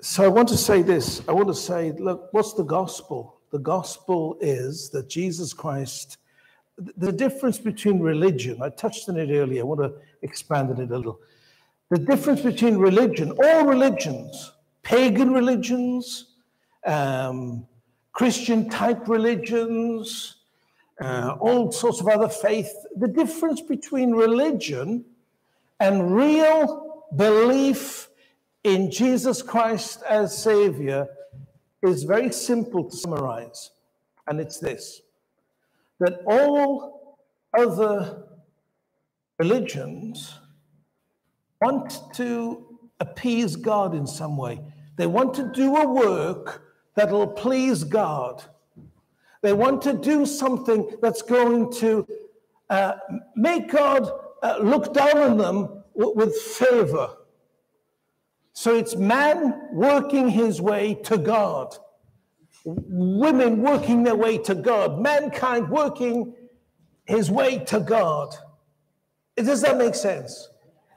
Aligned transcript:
So 0.00 0.22
I 0.24 0.28
want 0.28 0.48
to 0.50 0.56
say 0.56 0.82
this. 0.82 1.22
I 1.28 1.32
want 1.32 1.48
to 1.48 1.54
say, 1.54 1.90
look, 1.98 2.28
what's 2.30 2.52
the 2.52 2.62
gospel? 2.62 3.40
The 3.50 3.58
gospel 3.58 4.38
is 4.40 4.90
that 4.90 5.08
Jesus 5.08 5.52
Christ, 5.52 6.18
the 6.96 7.10
difference 7.10 7.58
between 7.58 7.98
religion, 7.98 8.62
I 8.62 8.68
touched 8.68 9.08
on 9.08 9.16
it 9.16 9.30
earlier, 9.32 9.62
I 9.62 9.64
want 9.64 9.80
to 9.80 9.94
expand 10.22 10.70
on 10.70 10.80
it 10.80 10.92
a 10.92 10.96
little. 10.96 11.18
The 11.90 11.98
difference 11.98 12.42
between 12.42 12.76
religion, 12.76 13.36
all 13.42 13.64
religions, 13.64 14.52
pagan 14.84 15.32
religions, 15.32 16.26
um, 16.86 17.66
Christian 18.12 18.70
type 18.70 19.08
religions, 19.08 20.36
uh, 21.00 21.36
all 21.40 21.72
sorts 21.72 22.00
of 22.00 22.06
other 22.06 22.28
faith. 22.28 22.72
The 22.96 23.08
difference 23.08 23.62
between 23.62 24.12
religion 24.12 25.04
and 25.80 26.14
real 26.14 27.04
belief 27.16 28.08
in 28.64 28.90
Jesus 28.90 29.42
Christ 29.42 30.02
as 30.08 30.36
Savior 30.36 31.06
is 31.82 32.04
very 32.04 32.32
simple 32.32 32.90
to 32.90 32.96
summarize. 32.96 33.70
And 34.26 34.40
it's 34.40 34.58
this 34.58 35.02
that 36.00 36.20
all 36.26 37.18
other 37.58 38.24
religions 39.38 40.34
want 41.60 41.92
to 42.14 42.78
appease 43.00 43.56
God 43.56 43.94
in 43.94 44.06
some 44.06 44.36
way. 44.36 44.60
They 44.96 45.06
want 45.06 45.34
to 45.34 45.50
do 45.52 45.76
a 45.76 45.88
work 45.88 46.62
that'll 46.94 47.26
please 47.26 47.84
God. 47.84 48.44
They 49.42 49.52
want 49.52 49.82
to 49.82 49.92
do 49.92 50.26
something 50.26 50.96
that's 51.00 51.22
going 51.22 51.72
to 51.74 52.06
uh, 52.70 52.94
make 53.36 53.70
God 53.70 54.10
uh, 54.42 54.58
look 54.60 54.92
down 54.92 55.18
on 55.18 55.36
them 55.38 55.82
with 55.94 56.36
favor. 56.36 57.10
So 58.58 58.74
it's 58.74 58.96
man 58.96 59.68
working 59.70 60.28
his 60.28 60.60
way 60.60 60.94
to 61.04 61.16
God, 61.16 61.76
women 62.64 63.62
working 63.62 64.02
their 64.02 64.16
way 64.16 64.36
to 64.38 64.54
God, 64.56 65.00
mankind 65.00 65.70
working 65.70 66.34
his 67.04 67.30
way 67.30 67.60
to 67.66 67.78
God. 67.78 68.34
Does 69.36 69.60
that 69.60 69.78
make 69.78 69.94
sense? 69.94 70.48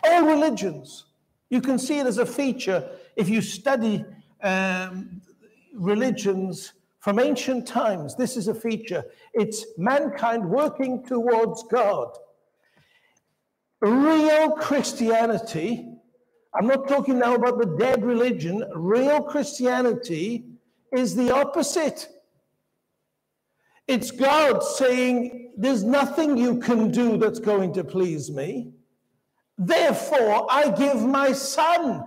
All 0.03 0.25
religions. 0.25 1.05
You 1.51 1.61
can 1.61 1.77
see 1.77 1.99
it 1.99 2.07
as 2.07 2.17
a 2.17 2.25
feature 2.25 2.97
if 3.15 3.29
you 3.29 3.43
study 3.43 4.05
um, 4.41 5.21
religions 5.75 6.73
from 6.97 7.19
ancient 7.19 7.67
times. 7.67 8.15
This 8.15 8.37
is 8.37 8.47
a 8.47 8.55
feature. 8.55 9.05
It's 9.35 9.67
mankind 9.77 10.49
working 10.49 11.05
towards 11.05 11.61
God. 11.69 12.17
Real 13.81 14.49
Christianity, 14.53 15.90
I'm 16.53 16.67
not 16.67 16.87
talking 16.87 17.19
now 17.19 17.35
about 17.35 17.59
the 17.59 17.77
dead 17.77 18.03
religion, 18.03 18.65
real 18.75 19.21
Christianity 19.21 20.45
is 20.91 21.15
the 21.15 21.33
opposite. 21.33 22.09
It's 23.87 24.11
God 24.11 24.63
saying, 24.63 25.53
There's 25.57 25.83
nothing 25.83 26.37
you 26.37 26.59
can 26.59 26.91
do 26.91 27.17
that's 27.17 27.39
going 27.39 27.73
to 27.73 27.83
please 27.83 28.29
me. 28.29 28.71
Therefore, 29.57 30.47
I 30.49 30.69
give 30.71 31.01
my 31.01 31.33
son 31.33 32.03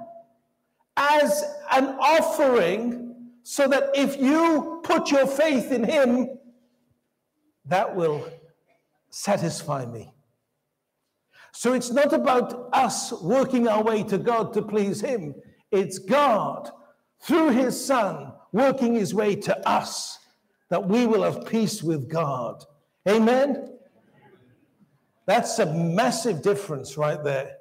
as 0.97 1.45
an 1.71 1.87
offering 2.01 3.31
so 3.43 3.69
that 3.69 3.91
if 3.95 4.19
you 4.19 4.81
put 4.83 5.11
your 5.11 5.27
faith 5.27 5.71
in 5.71 5.85
him, 5.85 6.39
that 7.67 7.95
will 7.95 8.27
satisfy 9.11 9.85
me. 9.85 10.14
So 11.57 11.73
it's 11.73 11.93
not 11.93 12.13
about 12.13 12.69
us 12.73 13.13
working 13.23 13.69
our 13.69 13.83
way 13.83 14.03
to 14.05 14.19
God 14.19 14.53
to 14.55 14.63
please 14.63 15.01
him, 15.01 15.35
it's 15.71 15.99
God 15.99 16.69
through 17.21 17.51
his 17.51 17.83
son 17.83 18.33
working 18.53 18.95
his 18.95 19.15
way 19.15 19.37
to 19.37 19.69
us 19.69 20.19
that 20.69 20.89
we 20.89 21.07
will 21.07 21.23
have 21.23 21.47
peace 21.47 21.83
with 21.83 22.09
God. 22.09 22.65
Amen. 23.09 23.71
That's 25.27 25.59
a 25.61 25.73
massive 25.73 26.43
difference 26.43 26.97
right 26.97 27.23
there. 27.23 27.53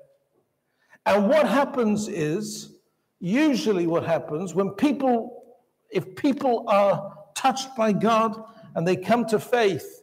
And 1.05 1.29
what 1.29 1.47
happens 1.47 2.07
is, 2.07 2.75
usually 3.19 3.87
what 3.87 4.05
happens 4.05 4.55
when 4.55 4.71
people, 4.71 5.43
if 5.91 6.15
people 6.15 6.65
are 6.67 7.15
touched 7.35 7.75
by 7.75 7.93
God 7.93 8.43
and 8.75 8.87
they 8.87 8.95
come 8.95 9.25
to 9.27 9.39
faith, 9.39 10.01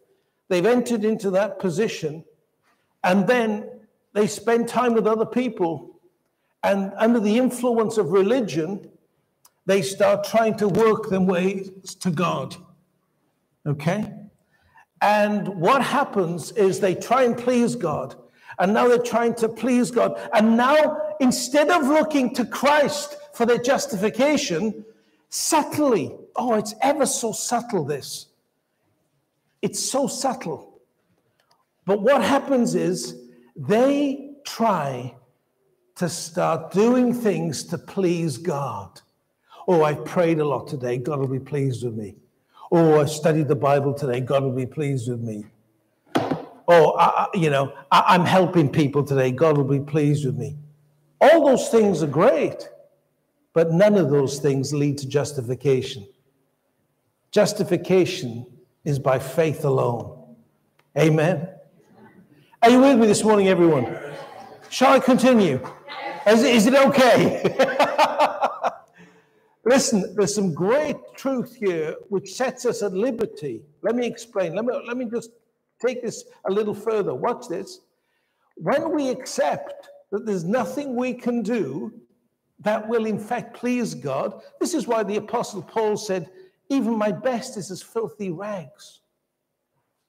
they've 0.49 0.65
entered 0.65 1.05
into 1.05 1.31
that 1.33 1.59
position, 1.59 2.25
and 3.03 3.27
then 3.27 3.80
they 4.13 4.27
spend 4.27 4.69
time 4.69 4.95
with 4.95 5.07
other 5.07 5.27
people, 5.27 6.01
and 6.63 6.93
under 6.97 7.21
the 7.21 7.39
influence 7.39 7.97
of 7.97 8.11
religion, 8.11 8.91
they 9.67 9.83
start 9.83 10.25
trying 10.25 10.57
to 10.59 10.69
work 10.69 11.09
their 11.09 11.21
way 11.21 11.71
to 12.01 12.11
God. 12.11 12.57
Okay? 13.67 14.13
And 15.01 15.49
what 15.49 15.83
happens 15.83 16.53
is 16.53 16.81
they 16.81 16.95
try 16.95 17.23
and 17.23 17.37
please 17.37 17.77
God. 17.77 18.17
And 18.59 18.75
now 18.75 18.89
they're 18.89 18.99
trying 18.99 19.35
to 19.37 19.49
please 19.49 19.91
God. 19.91 20.21
And 20.35 20.57
now, 20.57 20.99
instead 21.21 21.71
of 21.71 21.87
looking 21.87 22.35
to 22.35 22.45
Christ 22.45 23.17
for 23.33 23.47
their 23.47 23.59
justification, 23.59 24.85
subtly, 25.31 26.15
oh, 26.37 26.55
it's 26.55 26.75
ever 26.83 27.07
so 27.07 27.33
subtle, 27.33 27.85
this. 27.85 28.27
It's 29.63 29.81
so 29.81 30.07
subtle. 30.07 30.81
But 31.87 32.03
what 32.03 32.23
happens 32.23 32.75
is 32.75 33.20
they 33.61 34.31
try 34.47 35.15
to 35.97 36.09
start 36.09 36.73
doing 36.73 37.13
things 37.13 37.63
to 37.65 37.77
please 37.77 38.39
God. 38.39 39.01
Oh, 39.69 39.85
I 39.85 39.95
prayed 39.95 40.39
a 40.39 40.45
lot 40.47 40.67
today. 40.67 40.97
God 40.97 41.21
will 41.21 41.29
be 41.29 41.39
pleased 41.39 41.85
with 41.85 41.95
me. 41.95 42.17
Oh, 42.73 43.01
I 43.01 43.05
studied 43.05 43.49
the 43.49 43.55
Bible 43.55 43.93
today. 43.93 44.21
God 44.21 44.45
will 44.45 44.55
be 44.55 44.65
pleased 44.65 45.11
with 45.11 45.21
me. 45.21 45.45
Oh, 46.67 46.97
I, 46.97 47.27
you 47.35 47.51
know, 47.51 47.75
I, 47.93 48.05
I'm 48.09 48.25
helping 48.25 48.71
people 48.71 49.05
today. 49.05 49.31
God 49.31 49.59
will 49.59 49.65
be 49.65 49.81
pleased 49.81 50.25
with 50.25 50.37
me. 50.37 50.57
All 51.21 51.47
those 51.47 51.69
things 51.69 52.03
are 52.03 52.07
great, 52.07 52.67
but 53.53 53.73
none 53.73 53.97
of 53.97 54.09
those 54.09 54.39
things 54.39 54.73
lead 54.73 54.97
to 54.99 55.09
justification. 55.09 56.09
Justification 57.31 58.47
is 58.85 58.99
by 58.99 59.19
faith 59.19 59.65
alone. 59.67 60.37
Amen. 60.97 61.47
Are 62.63 62.69
you 62.69 62.79
with 62.79 62.99
me 62.99 63.07
this 63.07 63.25
morning, 63.25 63.49
everyone? 63.49 63.97
Shall 64.69 64.93
I 64.93 65.01
continue? 65.01 65.67
Is, 66.27 66.43
is 66.43 66.67
it 66.67 66.75
okay? 66.75 67.43
Listen, 69.65 70.15
there's 70.15 70.35
some 70.35 70.53
great 70.53 70.97
truth 71.17 71.57
here 71.57 71.97
which 72.11 72.35
sets 72.35 72.67
us 72.67 72.83
at 72.83 72.93
liberty. 72.93 73.63
Let 73.81 73.97
me 73.97 74.07
explain. 74.07 74.55
Let 74.55 74.67
me, 74.67 74.79
let 74.87 74.99
me 74.99 75.07
just 75.07 75.31
take 75.81 76.03
this 76.03 76.25
a 76.47 76.53
little 76.53 76.75
further. 76.75 77.15
Watch 77.15 77.49
this. 77.49 77.81
When 78.57 78.95
we 78.95 79.09
accept 79.09 79.89
that 80.11 80.27
there's 80.27 80.45
nothing 80.45 80.97
we 80.97 81.15
can 81.15 81.43
do 81.43 81.91
that 82.59 82.87
will, 82.87 83.07
in 83.07 83.19
fact, 83.19 83.57
please 83.57 83.95
God, 83.95 84.43
this 84.61 84.75
is 84.75 84.87
why 84.87 85.03
the 85.03 85.17
Apostle 85.17 85.63
Paul 85.63 85.97
said, 85.97 86.29
Even 86.69 86.99
my 86.99 87.11
best 87.11 87.57
is 87.57 87.71
as 87.71 87.81
filthy 87.81 88.31
rags. 88.31 89.01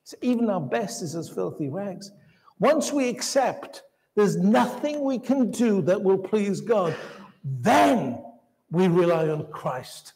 So 0.04 0.18
even 0.22 0.50
our 0.50 0.60
best 0.60 1.02
is 1.02 1.16
as 1.16 1.30
filthy 1.30 1.70
rags. 1.70 2.12
Once 2.62 2.94
we 2.94 3.10
accept 3.10 3.82
there's 4.16 4.38
nothing 4.38 5.04
we 5.04 5.18
can 5.18 5.50
do 5.50 5.82
that 5.82 6.02
will 6.02 6.18
please 6.18 6.62
God, 6.62 6.96
then 7.44 8.24
we 8.70 8.88
rely 8.88 9.30
on 9.30 9.48
Christ. 9.52 10.14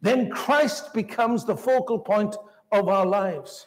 Then 0.00 0.30
Christ 0.30 0.94
becomes 0.94 1.44
the 1.44 1.56
focal 1.56 1.98
point 1.98 2.34
of 2.72 2.88
our 2.88 3.04
lives. 3.04 3.66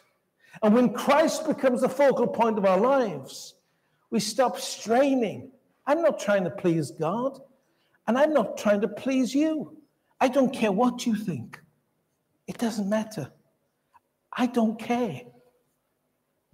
And 0.62 0.74
when 0.74 0.92
Christ 0.92 1.46
becomes 1.46 1.80
the 1.80 1.88
focal 1.88 2.26
point 2.26 2.58
of 2.58 2.64
our 2.64 2.80
lives, 2.80 3.54
we 4.10 4.18
stop 4.18 4.58
straining. 4.58 5.52
I'm 5.86 6.02
not 6.02 6.18
trying 6.18 6.44
to 6.44 6.50
please 6.50 6.90
God, 6.90 7.38
and 8.08 8.18
I'm 8.18 8.32
not 8.32 8.58
trying 8.58 8.80
to 8.80 8.88
please 8.88 9.32
you. 9.32 9.76
I 10.20 10.28
don't 10.28 10.52
care 10.52 10.72
what 10.72 11.06
you 11.06 11.14
think, 11.14 11.60
it 12.48 12.58
doesn't 12.58 12.88
matter. 12.88 13.30
I 14.32 14.46
don't 14.46 14.78
care. 14.78 15.22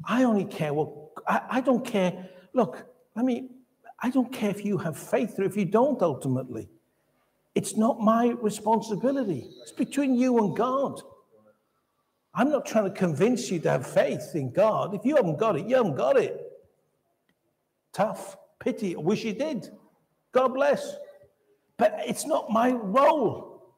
I 0.05 0.25
only 0.25 0.45
care 0.45 0.75
what 0.75 1.02
I, 1.27 1.41
I 1.51 1.61
don't 1.61 1.85
care. 1.85 2.29
Look, 2.55 2.87
I 3.17 3.23
mean, 3.23 3.51
I 3.99 4.11
don't 4.11 4.33
care 4.33 4.51
if 4.51 4.65
you 4.65 4.79
have 4.79 4.97
faith 4.97 5.39
or 5.39 5.45
if 5.45 5.57
you 5.57 5.65
don't 5.65 6.01
ultimately. 6.03 6.69
It's 7.55 7.77
not 7.77 8.01
my 8.01 8.29
responsibility. 8.41 9.47
It's 9.63 9.73
between 9.73 10.15
you 10.15 10.39
and 10.39 10.57
God. 10.57 11.01
I'm 12.35 12.51
not 12.51 12.65
trying 12.65 12.85
to 12.85 12.91
convince 12.91 13.51
you 13.51 13.59
to 13.61 13.71
have 13.71 13.87
faith 13.87 14.31
in 14.35 14.53
God. 14.53 14.95
If 14.95 15.05
you 15.05 15.17
haven't 15.17 15.39
got 15.39 15.57
it, 15.57 15.67
you 15.67 15.77
haven't 15.77 15.97
got 15.97 16.17
it. 16.17 16.41
Tough. 17.93 18.37
Pity. 18.59 18.97
I 18.97 19.01
wish 19.01 19.25
you 19.25 19.35
did. 19.35 19.69
God 20.33 20.49
bless. 20.49 20.95
But 21.77 22.01
it's 22.07 22.27
not 22.27 22.51
my 22.51 22.71
role. 22.71 23.75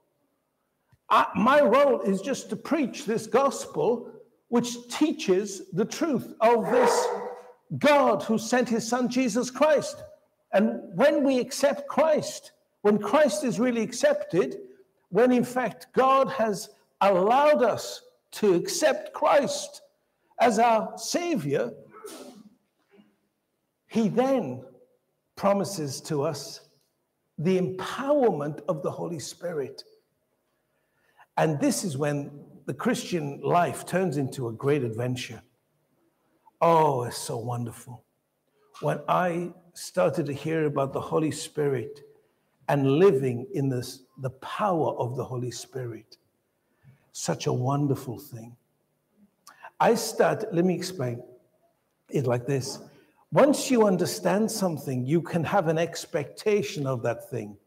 I, 1.10 1.26
my 1.34 1.60
role 1.60 2.00
is 2.02 2.20
just 2.20 2.48
to 2.50 2.56
preach 2.56 3.06
this 3.06 3.26
gospel 3.26 4.10
which 4.48 4.88
teaches 4.88 5.62
the 5.72 5.84
truth 5.84 6.32
of 6.40 6.70
this 6.70 7.08
God 7.78 8.22
who 8.22 8.38
sent 8.38 8.68
his 8.68 8.86
son 8.86 9.08
Jesus 9.08 9.50
Christ. 9.50 10.02
And 10.52 10.80
when 10.94 11.24
we 11.24 11.38
accept 11.38 11.88
Christ, 11.88 12.52
when 12.82 12.98
Christ 12.98 13.44
is 13.44 13.58
really 13.58 13.82
accepted, 13.82 14.58
when 15.08 15.32
in 15.32 15.44
fact 15.44 15.88
God 15.92 16.28
has 16.30 16.70
allowed 17.00 17.62
us 17.62 18.02
to 18.32 18.54
accept 18.54 19.12
Christ 19.12 19.82
as 20.40 20.58
our 20.58 20.96
Savior, 20.96 21.72
He 23.86 24.08
then 24.08 24.64
promises 25.36 26.00
to 26.02 26.22
us 26.22 26.60
the 27.38 27.60
empowerment 27.60 28.60
of 28.68 28.82
the 28.82 28.90
Holy 28.90 29.18
Spirit. 29.18 29.82
And 31.36 31.60
this 31.60 31.84
is 31.84 31.96
when 31.96 32.30
the 32.66 32.74
Christian 32.74 33.40
life 33.42 33.84
turns 33.86 34.16
into 34.16 34.48
a 34.48 34.52
great 34.52 34.84
adventure. 34.84 35.42
Oh, 36.66 37.02
it's 37.02 37.18
so 37.18 37.36
wonderful. 37.36 38.02
When 38.80 38.98
I 39.06 39.52
started 39.74 40.24
to 40.24 40.32
hear 40.32 40.64
about 40.64 40.94
the 40.94 41.00
Holy 41.00 41.30
Spirit 41.30 42.00
and 42.70 42.92
living 42.92 43.46
in 43.52 43.68
this, 43.68 44.04
the 44.22 44.30
power 44.30 44.94
of 44.96 45.14
the 45.14 45.24
Holy 45.24 45.50
Spirit, 45.50 46.16
such 47.12 47.46
a 47.48 47.52
wonderful 47.52 48.18
thing. 48.18 48.56
I 49.78 49.94
start, 49.94 50.46
let 50.54 50.64
me 50.64 50.74
explain 50.74 51.22
it 52.08 52.26
like 52.26 52.46
this. 52.46 52.78
Once 53.30 53.70
you 53.70 53.86
understand 53.86 54.50
something, 54.50 55.04
you 55.04 55.20
can 55.20 55.44
have 55.44 55.68
an 55.68 55.76
expectation 55.76 56.86
of 56.86 57.02
that 57.02 57.28
thing. 57.28 57.58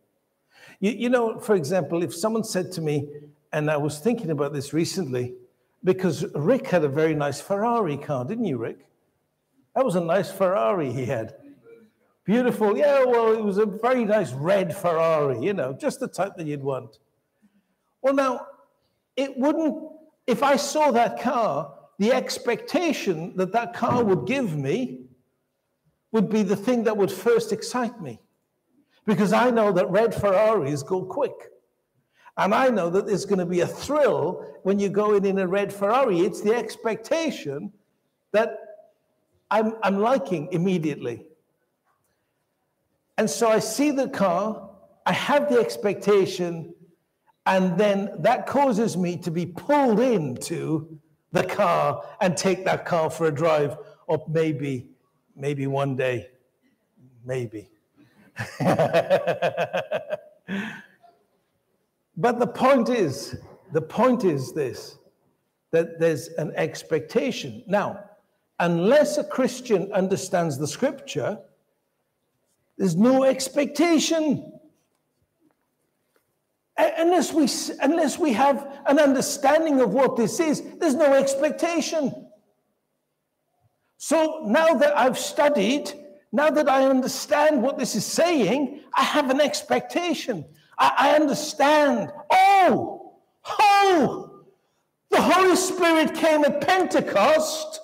You, 0.79 0.89
you 0.89 1.09
know, 1.09 1.39
for 1.39 1.53
example, 1.53 2.01
if 2.01 2.15
someone 2.15 2.43
said 2.43 2.71
to 2.71 2.81
me, 2.81 3.07
and 3.53 3.69
I 3.69 3.77
was 3.77 3.99
thinking 3.99 4.31
about 4.31 4.53
this 4.53 4.73
recently, 4.73 5.35
because 5.83 6.25
Rick 6.35 6.67
had 6.67 6.83
a 6.83 6.89
very 6.89 7.15
nice 7.15 7.39
Ferrari 7.39 7.97
car, 7.97 8.25
didn't 8.25 8.45
you, 8.45 8.57
Rick? 8.57 8.87
That 9.75 9.85
was 9.85 9.95
a 9.95 10.01
nice 10.01 10.31
Ferrari 10.31 10.91
he 10.91 11.05
had. 11.05 11.35
Beautiful. 12.25 12.77
Yeah, 12.77 13.05
well, 13.05 13.31
it 13.31 13.41
was 13.41 13.57
a 13.57 13.65
very 13.65 14.03
nice 14.03 14.33
red 14.33 14.75
Ferrari, 14.75 15.39
you 15.39 15.53
know, 15.53 15.73
just 15.73 15.99
the 15.99 16.07
type 16.07 16.35
that 16.35 16.45
you'd 16.45 16.63
want. 16.63 16.99
Well, 18.01 18.13
now, 18.13 18.47
it 19.15 19.37
wouldn't, 19.37 19.75
if 20.27 20.43
I 20.43 20.57
saw 20.57 20.91
that 20.91 21.21
car, 21.21 21.73
the 21.99 22.11
expectation 22.11 23.35
that 23.37 23.53
that 23.53 23.73
car 23.73 24.03
would 24.03 24.27
give 24.27 24.57
me 24.57 25.05
would 26.11 26.29
be 26.29 26.43
the 26.43 26.55
thing 26.55 26.83
that 26.83 26.97
would 26.97 27.11
first 27.11 27.51
excite 27.51 28.01
me. 28.01 28.19
Because 29.05 29.31
I 29.31 29.49
know 29.49 29.71
that 29.71 29.89
red 29.89 30.13
Ferraris 30.13 30.83
go 30.83 31.05
quick. 31.05 31.49
And 32.37 32.53
I 32.53 32.69
know 32.69 32.89
that 32.91 33.07
there's 33.07 33.25
going 33.25 33.39
to 33.39 33.45
be 33.45 33.61
a 33.61 33.67
thrill 33.67 34.45
when 34.63 34.79
you 34.79 34.89
go 34.89 35.15
in 35.15 35.25
in 35.25 35.39
a 35.39 35.47
red 35.47 35.73
Ferrari. 35.73 36.19
It's 36.19 36.41
the 36.41 36.55
expectation 36.55 37.73
that 38.31 38.59
I'm, 39.49 39.75
I'm 39.81 39.99
liking 39.99 40.49
immediately. 40.51 41.25
And 43.17 43.27
so 43.27 43.49
I 43.49 43.59
see 43.59 43.89
the 43.89 44.07
car, 44.07 44.69
I 45.05 45.13
have 45.13 45.49
the 45.49 45.59
expectation, 45.59 46.75
and 47.47 47.77
then 47.77 48.11
that 48.19 48.45
causes 48.45 48.95
me 48.95 49.17
to 49.17 49.31
be 49.31 49.47
pulled 49.47 49.99
into 49.99 50.99
the 51.31 51.43
car 51.43 52.05
and 52.21 52.37
take 52.37 52.65
that 52.65 52.85
car 52.85 53.09
for 53.09 53.27
a 53.27 53.31
drive, 53.31 53.77
or 54.05 54.23
maybe, 54.29 54.91
maybe 55.35 55.65
one 55.65 55.95
day, 55.95 56.29
maybe. 57.25 57.71
But 62.17 62.39
the 62.39 62.47
point 62.47 62.89
is, 62.89 63.37
the 63.71 63.81
point 63.81 64.23
is 64.23 64.51
this 64.51 64.97
that 65.71 65.99
there's 65.99 66.29
an 66.29 66.53
expectation. 66.55 67.63
Now, 67.67 67.99
unless 68.57 69.17
a 69.17 69.23
Christian 69.23 69.91
understands 69.91 70.57
the 70.57 70.67
scripture, 70.67 71.37
there's 72.77 72.95
no 72.95 73.23
expectation. 73.23 74.53
Unless 76.77 77.33
we, 77.33 77.49
unless 77.81 78.17
we 78.17 78.33
have 78.33 78.81
an 78.87 78.97
understanding 78.97 79.81
of 79.81 79.93
what 79.93 80.15
this 80.15 80.39
is, 80.39 80.63
there's 80.79 80.95
no 80.95 81.13
expectation. 81.13 82.29
So 83.97 84.43
now 84.45 84.75
that 84.75 84.97
I've 84.97 85.17
studied, 85.17 85.91
now 86.31 86.49
that 86.49 86.69
I 86.69 86.85
understand 86.85 87.61
what 87.61 87.77
this 87.77 87.95
is 87.95 88.05
saying, 88.05 88.83
I 88.95 89.03
have 89.03 89.29
an 89.31 89.41
expectation. 89.41 90.45
I, 90.77 90.93
I 90.97 91.15
understand. 91.15 92.11
Oh, 92.31 93.15
oh, 93.59 94.43
the 95.09 95.21
Holy 95.21 95.55
Spirit 95.55 96.15
came 96.15 96.43
at 96.45 96.61
Pentecost, 96.61 97.79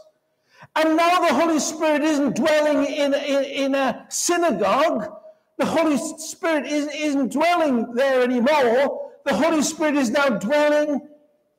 and 0.75 0.97
now 0.97 1.19
the 1.21 1.33
Holy 1.33 1.59
Spirit 1.59 2.03
isn't 2.03 2.35
dwelling 2.35 2.85
in, 2.85 3.13
in, 3.13 3.43
in 3.43 3.75
a 3.75 4.05
synagogue. 4.09 5.11
The 5.57 5.65
Holy 5.65 5.97
Spirit 5.97 6.65
isn't, 6.65 6.93
isn't 6.93 7.31
dwelling 7.31 7.93
there 7.93 8.23
anymore. 8.23 9.11
The 9.25 9.33
Holy 9.33 9.61
Spirit 9.61 9.95
is 9.95 10.09
now 10.09 10.29
dwelling 10.29 11.07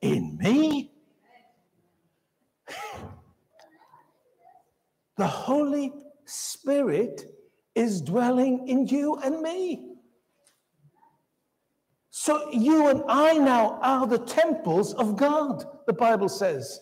in 0.03 0.37
me. 0.39 0.93
The 5.17 5.27
Holy 5.27 5.93
Spirit 6.25 7.25
is 7.75 8.01
dwelling 8.01 8.69
in 8.69 8.87
you 8.87 9.17
and 9.17 9.41
me. 9.41 9.94
So 12.25 12.49
you 12.51 12.89
and 12.89 13.03
I 13.07 13.37
now 13.37 13.79
are 13.83 14.07
the 14.07 14.17
temples 14.17 14.95
of 14.95 15.15
God, 15.15 15.63
the 15.87 15.93
Bible 15.93 16.31
says. 16.31 16.81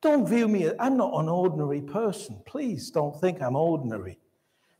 Don't 0.00 0.26
view 0.26 0.48
me, 0.48 0.70
I'm 0.80 0.96
not 0.96 1.12
an 1.20 1.28
ordinary 1.28 1.82
person. 1.82 2.40
Please 2.46 2.90
don't 2.90 3.14
think 3.20 3.42
I'm 3.42 3.56
ordinary. 3.56 4.18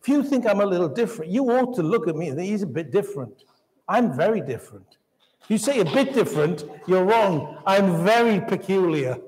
If 0.00 0.08
you 0.08 0.22
think 0.22 0.46
I'm 0.46 0.62
a 0.62 0.64
little 0.64 0.88
different, 0.88 1.30
you 1.30 1.50
ought 1.50 1.74
to 1.74 1.82
look 1.82 2.08
at 2.08 2.16
me 2.16 2.30
and 2.30 2.40
he's 2.40 2.62
a 2.62 2.66
bit 2.66 2.90
different. 2.90 3.44
I'm 3.86 4.16
very 4.16 4.40
different. 4.40 4.96
If 5.42 5.50
you 5.50 5.58
say 5.58 5.80
a 5.80 5.84
bit 5.84 6.14
different, 6.14 6.64
you're 6.86 7.04
wrong. 7.04 7.58
I'm 7.66 8.02
very 8.06 8.40
peculiar. 8.40 9.18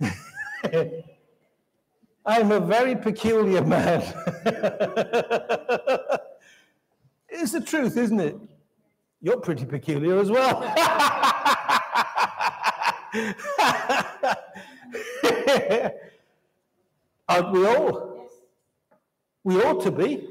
I'm 2.24 2.52
a 2.52 2.60
very 2.60 2.94
peculiar 2.94 3.64
man. 3.64 4.00
it's 7.28 7.50
the 7.50 7.60
truth, 7.66 7.96
isn't 7.96 8.20
it? 8.20 8.36
You're 9.22 9.38
pretty 9.38 9.64
peculiar 9.64 10.18
as 10.18 10.30
well. 10.30 10.62
Aren't 17.28 17.52
we 17.52 17.66
all? 17.66 18.28
We 19.44 19.62
ought 19.62 19.80
to 19.84 19.92
be. 19.92 20.28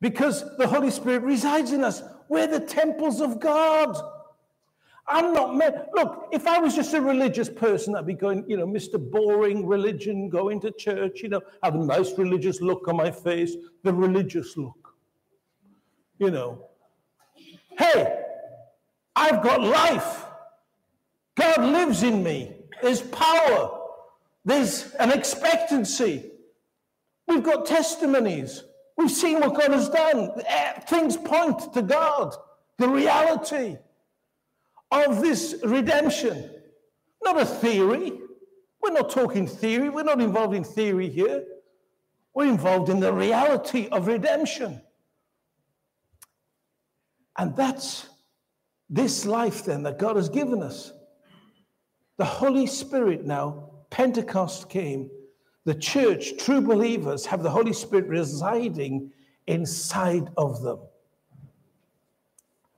Because 0.00 0.56
the 0.56 0.66
Holy 0.66 0.90
Spirit 0.90 1.22
resides 1.22 1.72
in 1.72 1.84
us. 1.84 2.02
We're 2.30 2.46
the 2.46 2.60
temples 2.60 3.20
of 3.20 3.38
God. 3.38 3.94
I'm 5.06 5.34
not 5.34 5.54
meant. 5.54 5.76
Look, 5.94 6.28
if 6.32 6.46
I 6.46 6.58
was 6.58 6.74
just 6.74 6.94
a 6.94 7.00
religious 7.00 7.50
person, 7.50 7.94
I'd 7.94 8.06
be 8.06 8.14
going, 8.14 8.44
you 8.48 8.56
know, 8.56 8.66
Mr. 8.66 8.98
Boring 8.98 9.66
religion, 9.66 10.30
going 10.30 10.60
to 10.60 10.70
church, 10.70 11.20
you 11.22 11.28
know, 11.28 11.42
have 11.62 11.74
a 11.74 11.78
nice 11.78 12.16
religious 12.16 12.62
look 12.62 12.88
on 12.88 12.96
my 12.96 13.10
face, 13.10 13.54
the 13.82 13.92
religious 13.92 14.56
look. 14.56 14.94
You 16.18 16.30
know, 16.30 16.68
Hey, 17.78 18.20
I've 19.14 19.42
got 19.42 19.62
life. 19.62 20.24
God 21.36 21.64
lives 21.64 22.02
in 22.02 22.22
me. 22.22 22.54
There's 22.82 23.02
power. 23.02 23.78
There's 24.44 24.92
an 24.94 25.12
expectancy. 25.12 26.30
We've 27.26 27.42
got 27.42 27.66
testimonies. 27.66 28.64
We've 28.96 29.10
seen 29.10 29.40
what 29.40 29.54
God 29.54 29.70
has 29.70 29.88
done. 29.88 30.30
Eh, 30.46 30.80
things 30.80 31.16
point 31.16 31.72
to 31.74 31.82
God, 31.82 32.34
the 32.78 32.88
reality 32.88 33.78
of 34.90 35.22
this 35.22 35.56
redemption. 35.64 36.50
Not 37.22 37.40
a 37.40 37.46
theory. 37.46 38.12
We're 38.82 38.92
not 38.92 39.10
talking 39.10 39.46
theory. 39.46 39.88
We're 39.88 40.02
not 40.02 40.20
involved 40.20 40.54
in 40.54 40.64
theory 40.64 41.08
here. 41.08 41.44
We're 42.34 42.48
involved 42.48 42.88
in 42.88 43.00
the 43.00 43.12
reality 43.12 43.88
of 43.88 44.06
redemption. 44.06 44.82
And 47.38 47.56
that's 47.56 48.08
this 48.90 49.24
life 49.24 49.64
then 49.64 49.82
that 49.84 49.98
God 49.98 50.16
has 50.16 50.28
given 50.28 50.62
us. 50.62 50.92
The 52.18 52.24
Holy 52.24 52.66
Spirit 52.66 53.24
now, 53.24 53.70
Pentecost 53.90 54.68
came. 54.68 55.10
The 55.64 55.74
church, 55.74 56.36
true 56.38 56.60
believers, 56.60 57.24
have 57.26 57.42
the 57.42 57.50
Holy 57.50 57.72
Spirit 57.72 58.06
residing 58.06 59.12
inside 59.46 60.28
of 60.36 60.62
them. 60.62 60.78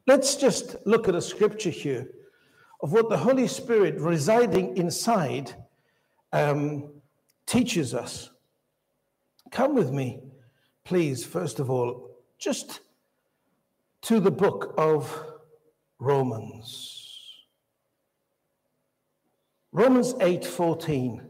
Let's 0.06 0.36
just 0.36 0.76
look 0.84 1.08
at 1.08 1.14
a 1.14 1.22
scripture 1.22 1.70
here 1.70 2.08
of 2.82 2.92
what 2.92 3.08
the 3.08 3.16
Holy 3.16 3.48
Spirit 3.48 3.98
residing 3.98 4.76
inside 4.76 5.54
um, 6.32 6.92
teaches 7.46 7.94
us. 7.94 8.30
Come 9.50 9.74
with 9.74 9.90
me, 9.90 10.20
please, 10.84 11.24
first 11.24 11.60
of 11.60 11.70
all, 11.70 12.10
just 12.38 12.80
to 14.04 14.20
the 14.20 14.30
book 14.30 14.74
of 14.76 15.24
Romans. 15.98 17.46
Romans 19.72 20.12
8:14. 20.20 21.26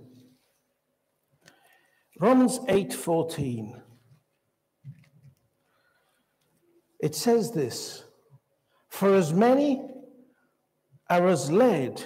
Romans 2.18 2.58
8:14. 2.68 3.80
It 6.98 7.14
says 7.14 7.52
this 7.52 8.02
For 8.88 9.14
as 9.14 9.32
many 9.32 9.80
are 11.08 11.28
as 11.28 11.52
led 11.52 12.02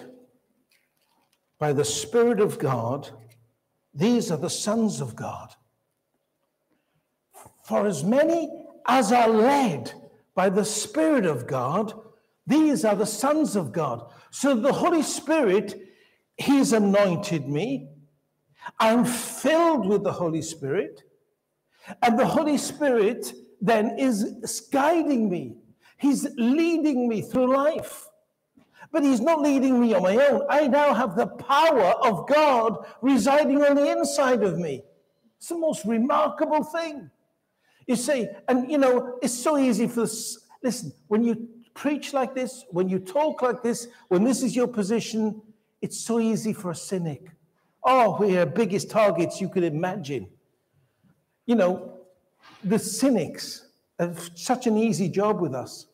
by 1.58 1.72
the 1.72 1.84
Spirit 1.84 2.40
of 2.40 2.58
God, 2.58 3.10
these 3.94 4.30
are 4.30 4.36
the 4.36 4.50
sons 4.50 5.00
of 5.00 5.16
God. 5.16 5.54
For 7.64 7.86
as 7.86 8.04
many 8.04 8.66
as 8.86 9.12
are 9.12 9.28
led 9.28 10.07
by 10.38 10.48
the 10.48 10.64
Spirit 10.64 11.26
of 11.26 11.48
God, 11.48 11.92
these 12.46 12.84
are 12.84 12.94
the 12.94 13.04
sons 13.04 13.56
of 13.56 13.72
God. 13.72 14.08
So 14.30 14.54
the 14.54 14.72
Holy 14.72 15.02
Spirit, 15.02 15.74
He's 16.36 16.72
anointed 16.72 17.48
me. 17.48 17.88
I'm 18.78 19.04
filled 19.04 19.88
with 19.88 20.04
the 20.04 20.12
Holy 20.12 20.42
Spirit. 20.42 21.02
And 22.02 22.16
the 22.16 22.24
Holy 22.24 22.56
Spirit 22.56 23.32
then 23.60 23.98
is 23.98 24.68
guiding 24.70 25.28
me. 25.28 25.56
He's 25.96 26.24
leading 26.36 27.08
me 27.08 27.20
through 27.20 27.52
life. 27.52 28.06
But 28.92 29.02
He's 29.02 29.20
not 29.20 29.40
leading 29.40 29.80
me 29.80 29.92
on 29.92 30.04
my 30.04 30.24
own. 30.28 30.42
I 30.48 30.68
now 30.68 30.94
have 30.94 31.16
the 31.16 31.26
power 31.26 31.94
of 32.08 32.28
God 32.28 32.86
residing 33.02 33.64
on 33.64 33.74
the 33.74 33.90
inside 33.90 34.44
of 34.44 34.56
me. 34.56 34.84
It's 35.38 35.48
the 35.48 35.58
most 35.58 35.84
remarkable 35.84 36.62
thing. 36.62 37.10
You 37.88 37.96
see, 37.96 38.28
and 38.46 38.70
you 38.70 38.78
know, 38.78 39.18
it's 39.22 39.36
so 39.36 39.56
easy 39.58 39.88
for 39.88 40.02
us. 40.02 40.38
Listen, 40.62 40.92
when 41.08 41.24
you 41.24 41.48
preach 41.72 42.12
like 42.12 42.34
this, 42.34 42.64
when 42.70 42.88
you 42.88 42.98
talk 42.98 43.40
like 43.40 43.62
this, 43.62 43.88
when 44.08 44.24
this 44.24 44.42
is 44.42 44.54
your 44.54 44.68
position, 44.68 45.40
it's 45.80 45.98
so 45.98 46.20
easy 46.20 46.52
for 46.52 46.70
a 46.70 46.74
cynic. 46.74 47.22
Oh, 47.82 48.18
we 48.20 48.36
are 48.36 48.44
biggest 48.44 48.90
targets 48.90 49.40
you 49.40 49.48
could 49.48 49.64
imagine. 49.64 50.28
You 51.46 51.54
know, 51.54 51.94
the 52.62 52.78
cynics 52.78 53.68
have 53.98 54.30
such 54.34 54.66
an 54.66 54.76
easy 54.76 55.08
job 55.08 55.40
with 55.40 55.54
us. 55.54 55.86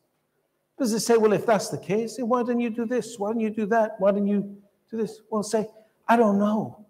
Because 0.77 0.91
they 0.93 0.99
say, 0.99 1.17
well, 1.17 1.33
if 1.33 1.47
that's 1.47 1.69
the 1.69 1.79
case, 1.79 2.17
then 2.17 2.29
why 2.29 2.43
don't 2.43 2.59
you 2.59 2.71
do 2.71 2.87
this? 2.87 3.17
Why 3.19 3.31
don't 3.31 3.41
you 3.41 3.51
do 3.51 3.67
that? 3.67 3.93
Why 4.01 4.11
don't 4.11 4.27
you 4.27 4.57
do 4.91 4.97
this? 4.97 5.21
Well, 5.31 5.45
say, 5.45 5.69
I 6.09 6.17
don't 6.17 6.41
know. 6.41 6.85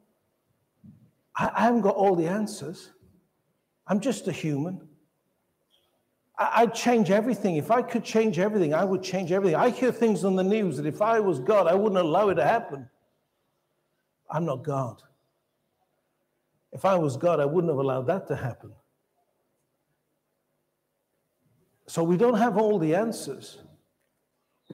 I 1.36 1.64
haven't 1.64 1.82
got 1.82 1.94
all 1.94 2.16
the 2.16 2.26
answers. 2.26 2.90
I'm 3.86 4.00
just 4.00 4.28
a 4.28 4.32
human. 4.32 4.80
I'd 6.36 6.74
change 6.74 7.10
everything. 7.10 7.56
If 7.56 7.70
I 7.70 7.80
could 7.82 8.04
change 8.04 8.38
everything, 8.38 8.74
I 8.74 8.84
would 8.84 9.02
change 9.02 9.30
everything. 9.30 9.54
I 9.56 9.70
hear 9.70 9.92
things 9.92 10.24
on 10.24 10.34
the 10.34 10.42
news 10.42 10.76
that 10.78 10.86
if 10.86 11.00
I 11.00 11.20
was 11.20 11.38
God, 11.38 11.68
I 11.68 11.74
wouldn't 11.74 12.00
allow 12.00 12.28
it 12.30 12.34
to 12.34 12.44
happen. 12.44 12.88
I'm 14.30 14.44
not 14.44 14.64
God. 14.64 15.00
If 16.72 16.84
I 16.84 16.96
was 16.96 17.16
God, 17.16 17.38
I 17.38 17.44
wouldn't 17.44 17.70
have 17.70 17.78
allowed 17.78 18.08
that 18.08 18.26
to 18.28 18.36
happen. 18.36 18.72
So 21.86 22.02
we 22.02 22.16
don't 22.16 22.38
have 22.38 22.56
all 22.56 22.80
the 22.80 22.96
answers 22.96 23.58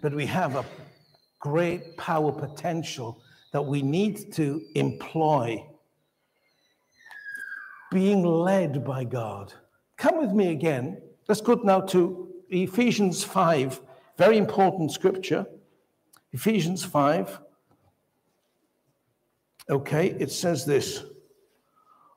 but 0.01 0.15
we 0.15 0.27
have 0.27 0.57
a 0.57 0.65
great 1.39 1.97
power 1.97 2.33
potential 2.33 3.23
that 3.53 3.63
we 3.63 3.83
need 3.83 4.33
to 4.35 4.63
employ. 4.75 5.65
Being 7.91 8.23
led 8.23 8.85
by 8.85 9.05
God. 9.05 9.53
Come 9.97 10.19
with 10.19 10.31
me 10.31 10.53
again. 10.53 11.03
Let's 11.31 11.41
go 11.41 11.55
now 11.55 11.81
to 11.83 12.29
Ephesians 12.49 13.23
5, 13.23 13.81
very 14.19 14.37
important 14.37 14.91
scripture. 14.91 15.47
Ephesians 16.33 16.85
5. 16.85 17.39
Okay, 19.69 20.09
it 20.19 20.33
says 20.33 20.67
this 20.67 21.05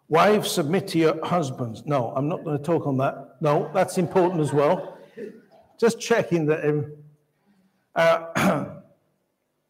Wives, 0.09 0.49
submit 0.49 0.87
to 0.87 0.97
your 0.97 1.23
husbands. 1.23 1.83
No, 1.85 2.11
I'm 2.15 2.27
not 2.27 2.43
going 2.43 2.57
to 2.57 2.63
talk 2.63 2.87
on 2.87 2.97
that. 2.97 3.35
No, 3.39 3.69
that's 3.71 3.99
important 3.99 4.41
as 4.41 4.51
well. 4.51 4.97
Just 5.79 5.99
checking 5.99 6.47
that. 6.47 6.91
Uh, 7.95 8.65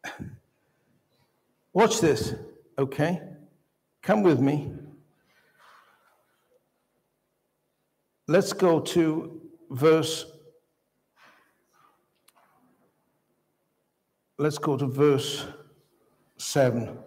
watch 1.73 1.99
this, 1.99 2.33
okay? 2.79 3.21
Come 4.01 4.23
with 4.23 4.39
me. 4.39 4.71
Let's 8.33 8.51
go 8.51 8.79
to 8.79 9.39
verse. 9.69 10.25
Let's 14.39 14.57
go 14.57 14.75
to 14.75 14.87
verse 14.87 15.45
7. 16.37 16.97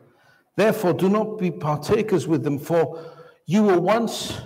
Therefore, 0.55 0.93
do 0.93 1.09
not 1.09 1.37
be 1.37 1.51
partakers 1.51 2.29
with 2.29 2.45
them, 2.45 2.61
for 2.61 3.05
you 3.45 3.65
were 3.65 3.81
once 3.81 4.39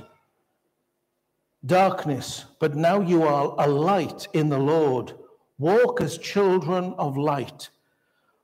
darkness, 1.66 2.46
but 2.60 2.75
now 2.75 3.02
you 3.02 3.25
are 3.25 3.54
a 3.58 3.68
light 3.68 4.26
in 4.32 4.49
the 4.49 4.58
Lord. 4.58 5.12
Walk 5.58 6.00
as 6.00 6.16
children 6.16 6.94
of 6.96 7.18
light. 7.18 7.68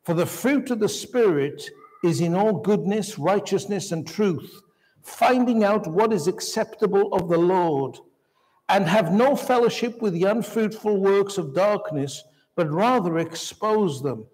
For 0.03 0.13
the 0.13 0.27
fruit 0.27 0.71
of 0.71 0.79
the 0.79 0.91
Spirit 0.91 1.71
is 2.05 2.21
in 2.21 2.35
all 2.35 2.61
goodness, 2.61 3.19
righteousness, 3.19 3.93
and 3.93 4.07
truth, 4.07 4.61
finding 5.03 5.65
out 5.65 5.87
what 5.87 6.13
is 6.13 6.27
acceptable 6.27 7.15
of 7.15 7.31
the 7.31 7.39
Lord, 7.39 7.99
and 8.69 8.87
have 8.87 9.13
no 9.13 9.37
fellowship 9.37 10.03
with 10.03 10.13
the 10.13 10.25
unfruitful 10.25 10.97
works 10.97 11.39
of 11.39 11.55
darkness, 11.55 12.25
but 12.57 12.71
rather 12.71 13.19
expose 13.19 14.03
them. 14.03 14.27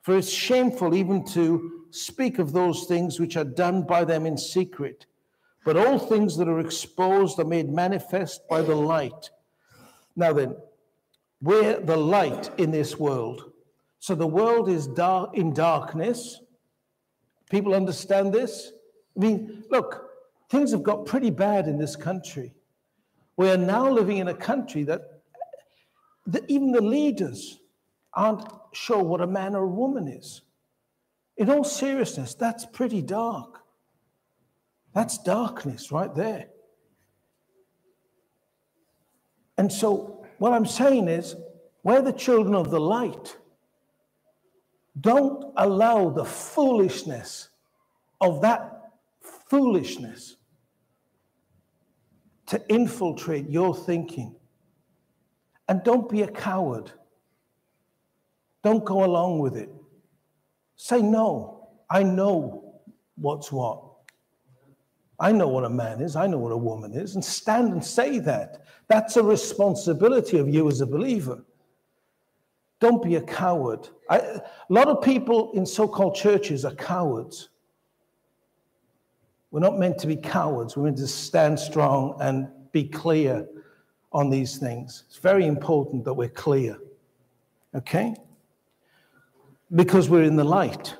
For 0.00 0.16
it's 0.16 0.30
shameful 0.30 0.94
even 0.94 1.24
to 1.28 1.86
speak 1.90 2.38
of 2.38 2.52
those 2.52 2.84
things 2.84 3.20
which 3.20 3.36
are 3.36 3.44
done 3.44 3.82
by 3.82 4.04
them 4.04 4.26
in 4.26 4.36
secret. 4.38 5.06
But 5.64 5.76
all 5.76 5.98
things 5.98 6.36
that 6.38 6.48
are 6.48 6.60
exposed 6.60 7.38
are 7.38 7.44
made 7.44 7.68
manifest 7.70 8.48
by 8.48 8.62
the 8.62 8.74
light. 8.74 9.30
Now 10.16 10.32
then, 10.32 10.56
we're 11.40 11.78
the 11.80 11.96
light 11.96 12.50
in 12.58 12.70
this 12.70 12.98
world. 12.98 13.52
So 13.98 14.14
the 14.14 14.26
world 14.26 14.68
is 14.68 14.86
dark 14.86 15.36
in 15.36 15.52
darkness. 15.52 16.40
People 17.50 17.74
understand 17.74 18.32
this? 18.32 18.72
I 19.16 19.20
mean, 19.20 19.62
look, 19.70 20.08
things 20.48 20.72
have 20.72 20.82
got 20.82 21.06
pretty 21.06 21.30
bad 21.30 21.68
in 21.68 21.78
this 21.78 21.94
country. 21.94 22.54
We 23.36 23.50
are 23.50 23.56
now 23.56 23.90
living 23.90 24.18
in 24.18 24.28
a 24.28 24.34
country 24.34 24.84
that, 24.84 25.22
that 26.26 26.48
even 26.48 26.72
the 26.72 26.82
leaders 26.82 27.58
aren't 28.14 28.46
sure 28.72 29.02
what 29.02 29.20
a 29.20 29.26
man 29.26 29.54
or 29.54 29.64
a 29.64 29.68
woman 29.68 30.06
is. 30.06 30.42
In 31.36 31.50
all 31.50 31.64
seriousness, 31.64 32.34
that's 32.34 32.66
pretty 32.66 33.00
dark. 33.02 33.60
That's 34.94 35.18
darkness 35.18 35.90
right 35.90 36.14
there. 36.14 36.48
And 39.56 39.72
so 39.72 40.26
what 40.38 40.52
I'm 40.52 40.66
saying 40.66 41.08
is, 41.08 41.36
we're 41.84 42.02
the 42.02 42.12
children 42.12 42.54
of 42.54 42.70
the 42.70 42.80
light. 42.80 43.36
Don't 45.00 45.52
allow 45.56 46.10
the 46.10 46.24
foolishness 46.24 47.48
of 48.20 48.42
that 48.42 48.90
foolishness 49.48 50.36
to 52.52 52.62
infiltrate 52.68 53.48
your 53.48 53.74
thinking. 53.74 54.36
And 55.68 55.82
don't 55.84 56.06
be 56.06 56.20
a 56.20 56.28
coward. 56.28 56.92
Don't 58.62 58.84
go 58.84 59.04
along 59.04 59.38
with 59.38 59.56
it. 59.56 59.70
Say, 60.76 61.00
no, 61.00 61.70
I 61.88 62.02
know 62.02 62.82
what's 63.14 63.50
what. 63.50 63.82
I 65.18 65.32
know 65.32 65.48
what 65.48 65.64
a 65.64 65.70
man 65.70 66.02
is, 66.02 66.14
I 66.14 66.26
know 66.26 66.36
what 66.36 66.52
a 66.52 66.56
woman 66.58 66.92
is, 66.92 67.14
and 67.14 67.24
stand 67.24 67.72
and 67.72 67.82
say 67.82 68.18
that. 68.18 68.66
That's 68.86 69.16
a 69.16 69.22
responsibility 69.22 70.36
of 70.36 70.46
you 70.46 70.68
as 70.68 70.82
a 70.82 70.86
believer. 70.86 71.42
Don't 72.80 73.02
be 73.02 73.14
a 73.14 73.22
coward. 73.22 73.88
I, 74.10 74.18
a 74.18 74.42
lot 74.68 74.88
of 74.88 75.00
people 75.00 75.52
in 75.52 75.64
so 75.64 75.88
called 75.88 76.16
churches 76.16 76.66
are 76.66 76.74
cowards. 76.74 77.48
We're 79.52 79.60
not 79.60 79.78
meant 79.78 79.98
to 79.98 80.08
be 80.08 80.16
cowards, 80.16 80.76
we're 80.76 80.84
meant 80.84 80.98
to 80.98 81.06
stand 81.06 81.60
strong 81.60 82.16
and 82.20 82.48
be 82.72 82.82
clear 82.84 83.46
on 84.12 84.28
these 84.28 84.58
things. 84.58 85.04
It's 85.06 85.18
very 85.18 85.46
important 85.46 86.04
that 86.04 86.14
we're 86.14 86.28
clear. 86.28 86.76
Okay? 87.74 88.16
Because 89.72 90.08
we're 90.08 90.24
in 90.24 90.34
the 90.34 90.44
light. 90.44 90.96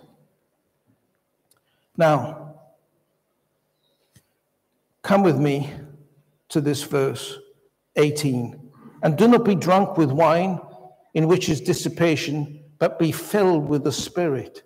Now, 1.97 2.43
Come 5.03 5.25
with 5.25 5.37
me 5.37 5.71
to 6.49 6.61
this 6.61 6.83
verse 6.85 7.39
18. 7.97 8.71
And 9.03 9.19
do 9.19 9.27
not 9.27 9.45
be 9.45 9.57
drunk 9.57 9.99
with 9.99 10.13
wine, 10.13 10.61
in 11.15 11.27
which 11.27 11.49
is 11.49 11.61
dissipation, 11.61 12.63
but 12.79 12.99
be 12.99 13.11
filled 13.11 13.69
with 13.69 13.83
the 13.83 13.93
Spirit. 13.93 14.63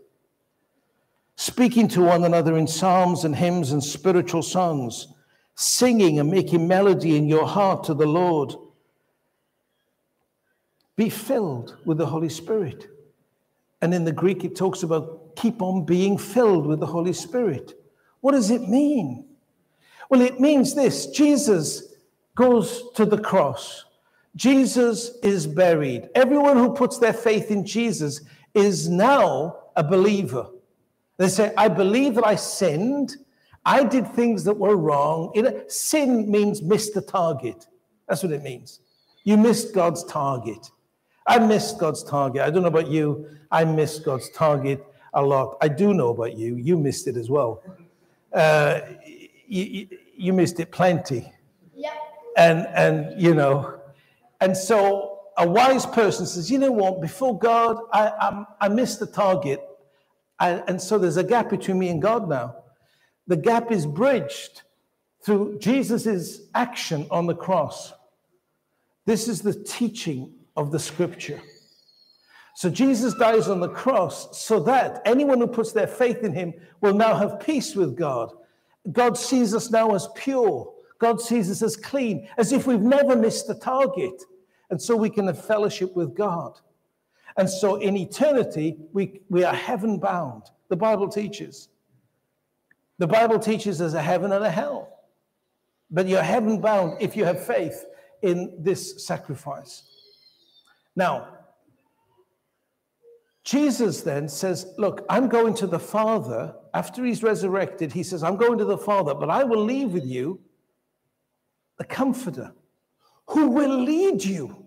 Speaking 1.36 1.86
to 1.88 2.02
one 2.02 2.24
another 2.24 2.56
in 2.56 2.66
psalms 2.66 3.24
and 3.24 3.36
hymns 3.36 3.72
and 3.72 3.84
spiritual 3.84 4.42
songs, 4.42 5.08
singing 5.54 6.18
and 6.18 6.30
making 6.30 6.66
melody 6.66 7.16
in 7.16 7.28
your 7.28 7.46
heart 7.46 7.84
to 7.84 7.94
the 7.94 8.06
Lord. 8.06 8.54
Be 10.96 11.10
filled 11.10 11.76
with 11.84 11.98
the 11.98 12.06
Holy 12.06 12.30
Spirit. 12.30 12.86
And 13.82 13.92
in 13.92 14.04
the 14.04 14.12
Greek, 14.12 14.44
it 14.44 14.56
talks 14.56 14.82
about 14.82 15.36
keep 15.36 15.60
on 15.60 15.84
being 15.84 16.16
filled 16.16 16.66
with 16.66 16.80
the 16.80 16.86
Holy 16.86 17.12
Spirit. 17.12 17.74
What 18.20 18.32
does 18.32 18.50
it 18.50 18.68
mean? 18.68 19.26
Well, 20.08 20.22
it 20.22 20.40
means 20.40 20.74
this 20.74 21.06
Jesus 21.08 21.94
goes 22.34 22.90
to 22.94 23.04
the 23.04 23.18
cross. 23.18 23.84
Jesus 24.36 25.16
is 25.22 25.46
buried. 25.46 26.08
Everyone 26.14 26.56
who 26.56 26.74
puts 26.74 26.98
their 26.98 27.12
faith 27.12 27.50
in 27.50 27.64
Jesus 27.64 28.22
is 28.54 28.88
now 28.88 29.58
a 29.76 29.84
believer. 29.84 30.46
They 31.18 31.28
say, 31.28 31.52
I 31.56 31.68
believe 31.68 32.14
that 32.16 32.26
I 32.26 32.36
sinned. 32.36 33.16
I 33.64 33.84
did 33.84 34.06
things 34.12 34.44
that 34.44 34.56
were 34.56 34.76
wrong. 34.76 35.32
sin 35.68 36.30
means 36.30 36.62
miss 36.62 36.90
the 36.90 37.00
target. 37.00 37.66
That's 38.08 38.22
what 38.22 38.32
it 38.32 38.42
means. 38.42 38.80
You 39.24 39.36
missed 39.36 39.74
God's 39.74 40.04
target. 40.04 40.70
I 41.26 41.38
missed 41.40 41.78
God's 41.78 42.04
target. 42.04 42.42
I 42.42 42.50
don't 42.50 42.62
know 42.62 42.68
about 42.68 42.88
you. 42.88 43.28
I 43.50 43.64
missed 43.64 44.04
God's 44.04 44.30
target 44.30 44.84
a 45.14 45.22
lot. 45.22 45.56
I 45.60 45.68
do 45.68 45.92
know 45.92 46.10
about 46.10 46.36
you. 46.36 46.56
You 46.56 46.76
missed 46.76 47.08
it 47.08 47.16
as 47.16 47.28
well. 47.28 47.62
Uh, 48.32 48.80
you, 49.48 49.88
you 50.16 50.32
missed 50.32 50.60
it 50.60 50.70
plenty. 50.70 51.32
Yeah. 51.74 51.94
And 52.36 52.66
and 52.68 53.20
you 53.20 53.34
know, 53.34 53.80
and 54.40 54.56
so 54.56 55.20
a 55.38 55.48
wise 55.48 55.86
person 55.86 56.26
says, 56.26 56.50
you 56.50 56.58
know 56.58 56.70
what? 56.70 57.00
Before 57.00 57.36
God, 57.36 57.78
I 57.92 58.08
I, 58.08 58.44
I 58.60 58.68
missed 58.68 59.00
the 59.00 59.06
target, 59.06 59.60
and, 60.40 60.62
and 60.68 60.82
so 60.82 60.98
there's 60.98 61.16
a 61.16 61.24
gap 61.24 61.50
between 61.50 61.78
me 61.78 61.88
and 61.88 62.00
God 62.00 62.28
now. 62.28 62.56
The 63.26 63.36
gap 63.36 63.72
is 63.72 63.86
bridged 63.86 64.62
through 65.22 65.58
Jesus' 65.58 66.40
action 66.54 67.06
on 67.10 67.26
the 67.26 67.34
cross. 67.34 67.92
This 69.06 69.28
is 69.28 69.42
the 69.42 69.54
teaching 69.54 70.32
of 70.56 70.72
the 70.72 70.78
scripture. 70.78 71.40
So 72.54 72.70
Jesus 72.70 73.14
dies 73.14 73.48
on 73.48 73.60
the 73.60 73.68
cross 73.68 74.38
so 74.38 74.60
that 74.60 75.02
anyone 75.04 75.40
who 75.40 75.46
puts 75.46 75.72
their 75.72 75.86
faith 75.86 76.22
in 76.22 76.32
him 76.32 76.54
will 76.80 76.94
now 76.94 77.14
have 77.14 77.40
peace 77.40 77.74
with 77.74 77.96
God. 77.96 78.32
God 78.92 79.18
sees 79.18 79.54
us 79.54 79.70
now 79.70 79.94
as 79.94 80.08
pure. 80.14 80.72
God 80.98 81.20
sees 81.20 81.50
us 81.50 81.62
as 81.62 81.76
clean, 81.76 82.28
as 82.38 82.52
if 82.52 82.66
we've 82.66 82.80
never 82.80 83.14
missed 83.14 83.46
the 83.46 83.54
target. 83.54 84.22
And 84.70 84.80
so 84.80 84.96
we 84.96 85.10
can 85.10 85.26
have 85.26 85.44
fellowship 85.44 85.94
with 85.94 86.14
God. 86.14 86.58
And 87.36 87.48
so 87.48 87.76
in 87.76 87.96
eternity, 87.96 88.76
we, 88.92 89.20
we 89.28 89.44
are 89.44 89.54
heaven 89.54 89.98
bound. 89.98 90.44
The 90.68 90.76
Bible 90.76 91.08
teaches. 91.08 91.68
The 92.98 93.06
Bible 93.06 93.38
teaches 93.38 93.78
there's 93.78 93.94
a 93.94 94.02
heaven 94.02 94.32
and 94.32 94.44
a 94.44 94.50
hell. 94.50 95.00
But 95.90 96.08
you're 96.08 96.22
heaven 96.22 96.60
bound 96.60 96.96
if 97.00 97.16
you 97.16 97.24
have 97.24 97.44
faith 97.44 97.84
in 98.22 98.54
this 98.58 99.06
sacrifice. 99.06 99.84
Now, 100.96 101.28
Jesus 103.44 104.00
then 104.00 104.28
says, 104.28 104.74
Look, 104.78 105.04
I'm 105.08 105.28
going 105.28 105.54
to 105.54 105.66
the 105.66 105.78
Father. 105.78 106.54
After 106.74 107.04
he's 107.04 107.22
resurrected, 107.22 107.92
he 107.92 108.02
says, 108.02 108.22
I'm 108.22 108.36
going 108.36 108.58
to 108.58 108.64
the 108.64 108.78
Father, 108.78 109.14
but 109.14 109.30
I 109.30 109.44
will 109.44 109.62
leave 109.62 109.92
with 109.92 110.04
you 110.04 110.40
the 111.78 111.84
Comforter 111.84 112.52
who 113.28 113.48
will 113.48 113.82
lead 113.82 114.24
you 114.24 114.65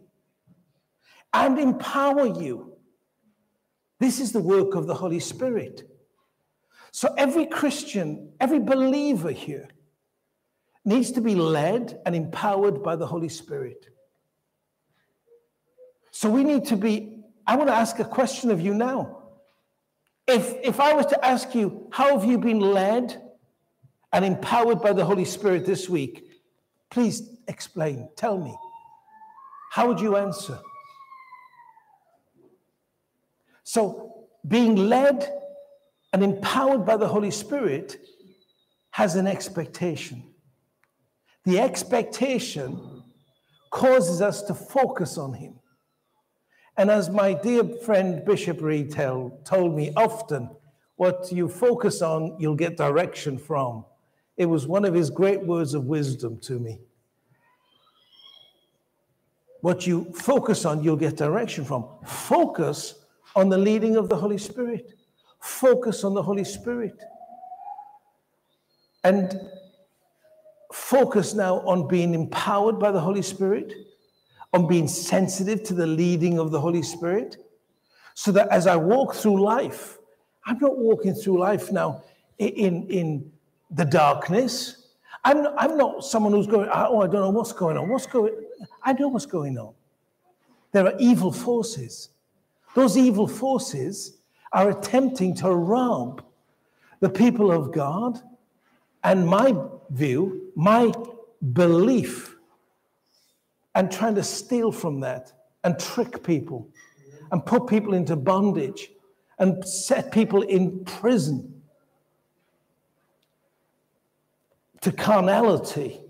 and 1.34 1.60
empower 1.60 2.26
you. 2.26 2.74
This 4.00 4.20
is 4.20 4.32
the 4.32 4.42
work 4.42 4.76
of 4.76 4.88
the 4.88 4.96
Holy 4.96 5.20
Spirit. 5.20 5.84
So 6.92 7.14
every 7.18 7.46
Christian, 7.46 8.32
every 8.40 8.60
believer 8.60 9.32
here 9.32 9.70
needs 10.86 11.12
to 11.12 11.22
be 11.22 11.36
led 11.36 12.00
and 12.06 12.16
empowered 12.16 12.82
by 12.82 12.96
the 12.96 13.06
Holy 13.06 13.30
Spirit. 13.30 13.88
So 16.12 16.30
we 16.30 16.44
need 16.44 16.66
to 16.66 16.76
be, 16.76 17.22
I 17.46 17.56
want 17.56 17.70
to 17.70 17.76
ask 17.76 18.00
a 18.00 18.06
question 18.06 18.50
of 18.50 18.60
you 18.60 18.74
now. 18.74 19.24
If, 20.28 20.56
if 20.64 20.80
I 20.80 20.94
was 20.94 21.06
to 21.08 21.26
ask 21.26 21.54
you, 21.54 21.88
how 21.92 22.18
have 22.18 22.30
you 22.30 22.38
been 22.38 22.60
led 22.60 23.22
and 24.12 24.26
empowered 24.26 24.82
by 24.82 24.94
the 24.94 25.06
Holy 25.06 25.26
Spirit 25.26 25.66
this 25.66 25.90
week? 25.90 26.26
Please 26.90 27.38
explain, 27.48 28.10
tell 28.16 28.38
me. 28.38 28.56
How 29.72 29.88
would 29.88 30.00
you 30.00 30.18
answer? 30.18 30.60
So, 33.72 34.26
being 34.48 34.76
led 34.76 35.32
and 36.12 36.24
empowered 36.24 36.88
by 36.88 36.98
the 36.98 37.08
Holy 37.08 37.30
Spirit 37.30 38.02
has 38.90 39.16
an 39.16 39.28
expectation. 39.28 40.24
The 41.46 41.60
expectation 41.60 43.04
causes 43.70 44.24
us 44.24 44.42
to 44.42 44.56
focus 44.56 45.20
on 45.20 45.34
Him. 45.34 45.60
And 46.78 46.90
as 46.90 47.12
my 47.12 47.34
dear 47.34 47.64
friend 47.86 48.26
Bishop 48.26 48.60
Reed 48.60 48.92
tell, 48.92 49.40
told 49.46 49.76
me 49.76 49.94
often, 49.96 50.50
what 50.96 51.32
you 51.32 51.48
focus 51.48 52.02
on, 52.02 52.38
you'll 52.40 52.56
get 52.56 52.76
direction 52.76 53.38
from. 53.38 53.86
It 54.36 54.48
was 54.48 54.66
one 54.66 54.84
of 54.84 54.96
his 54.96 55.12
great 55.12 55.46
words 55.46 55.76
of 55.76 55.86
wisdom 55.86 56.40
to 56.40 56.58
me. 56.58 56.80
What 59.62 59.86
you 59.86 60.12
focus 60.16 60.66
on, 60.66 60.84
you'll 60.84 60.96
get 60.96 61.18
direction 61.18 61.66
from. 61.66 61.86
Focus 62.04 62.99
on 63.36 63.50
the 63.50 63.58
leading 63.58 63.96
of 63.96 64.10
the 64.10 64.16
Holy 64.16 64.38
Spirit. 64.38 64.94
Focus 65.40 66.04
on 66.04 66.14
the 66.14 66.24
Holy 66.24 66.44
Spirit. 66.44 66.98
And 69.04 69.40
focus 70.74 71.34
now 71.34 71.60
on 71.62 71.88
being 71.88 72.14
empowered 72.14 72.80
by 72.80 72.92
the 72.92 73.00
Holy 73.00 73.22
Spirit, 73.22 73.74
on 74.54 74.68
being 74.68 74.88
sensitive 74.88 75.64
to 75.64 75.74
the 75.74 75.88
leading 75.88 76.40
of 76.40 76.52
the 76.52 76.60
Holy 76.60 76.84
Spirit, 76.84 77.38
so 78.14 78.32
that 78.32 78.50
as 78.50 78.68
I 78.68 78.76
walk 78.76 79.16
through 79.16 79.42
life, 79.42 79.98
I'm 80.46 80.58
not 80.60 80.78
walking 80.78 81.14
through 81.14 81.40
life 81.40 81.72
now 81.72 82.04
in, 82.38 82.88
in 82.90 83.32
the 83.72 83.86
darkness. 83.86 84.88
I'm, 85.24 85.48
I'm 85.58 85.78
not 85.78 86.04
someone 86.04 86.34
who's 86.34 86.48
going, 86.48 86.70
ah, 86.72 86.88
oh, 86.90 87.02
I 87.02 87.08
don't 87.08 87.22
know 87.22 87.30
what's 87.30 87.54
going 87.54 87.78
on. 87.78 87.88
What's 87.90 88.08
going 88.08 88.34
I 88.84 88.94
know 88.94 89.10
what's 89.10 89.26
going 89.26 89.58
on. 89.58 89.74
There 90.72 90.86
are 90.86 90.94
evil 91.00 91.32
forces. 91.32 92.10
Those 92.76 92.98
evil 92.98 93.28
forces 93.28 94.18
are 94.52 94.70
attempting 94.70 95.36
to 95.36 95.52
rob 95.52 96.24
the 97.00 97.10
people 97.10 97.52
of 97.52 97.72
God 97.72 98.22
and 99.04 99.26
my 99.26 99.56
view, 99.90 100.52
my 100.56 100.92
belief, 101.54 102.36
and 103.76 103.92
trying 103.92 104.16
to 104.16 104.24
steal 104.24 104.72
from 104.72 105.00
that 105.02 105.32
and 105.64 105.80
trick 105.80 106.24
people 106.24 106.68
and 107.32 107.46
put 107.46 107.68
people 107.68 107.94
into 107.94 108.16
bondage 108.16 108.92
and 109.38 109.66
set 109.66 110.12
people 110.12 110.42
in 110.42 110.84
prison 110.84 111.62
to 114.82 114.92
carnality 114.92 116.02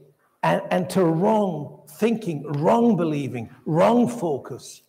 and, 0.44 0.62
and 0.72 0.90
to 0.90 1.04
wrong 1.04 1.82
thinking, 1.88 2.44
wrong 2.44 2.96
believing, 2.96 3.50
wrong 3.66 4.08
focus. 4.08 4.82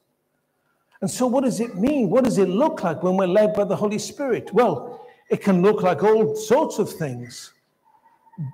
And 1.00 1.10
so, 1.10 1.26
what 1.26 1.44
does 1.44 1.60
it 1.60 1.76
mean? 1.76 2.10
What 2.10 2.24
does 2.24 2.38
it 2.38 2.48
look 2.48 2.82
like 2.82 3.02
when 3.02 3.16
we're 3.16 3.26
led 3.26 3.54
by 3.54 3.64
the 3.64 3.76
Holy 3.76 3.98
Spirit? 3.98 4.52
Well, 4.52 5.06
it 5.30 5.42
can 5.42 5.62
look 5.62 5.82
like 5.82 6.02
all 6.02 6.36
sorts 6.36 6.78
of 6.78 6.92
things. 6.92 7.52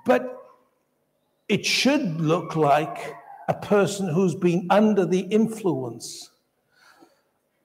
But 0.04 0.36
it 1.48 1.64
should 1.64 2.20
look 2.20 2.56
like 2.56 3.14
a 3.48 3.54
person 3.54 4.08
who's 4.08 4.34
been 4.34 4.66
under 4.70 5.06
the 5.06 5.20
influence 5.20 6.30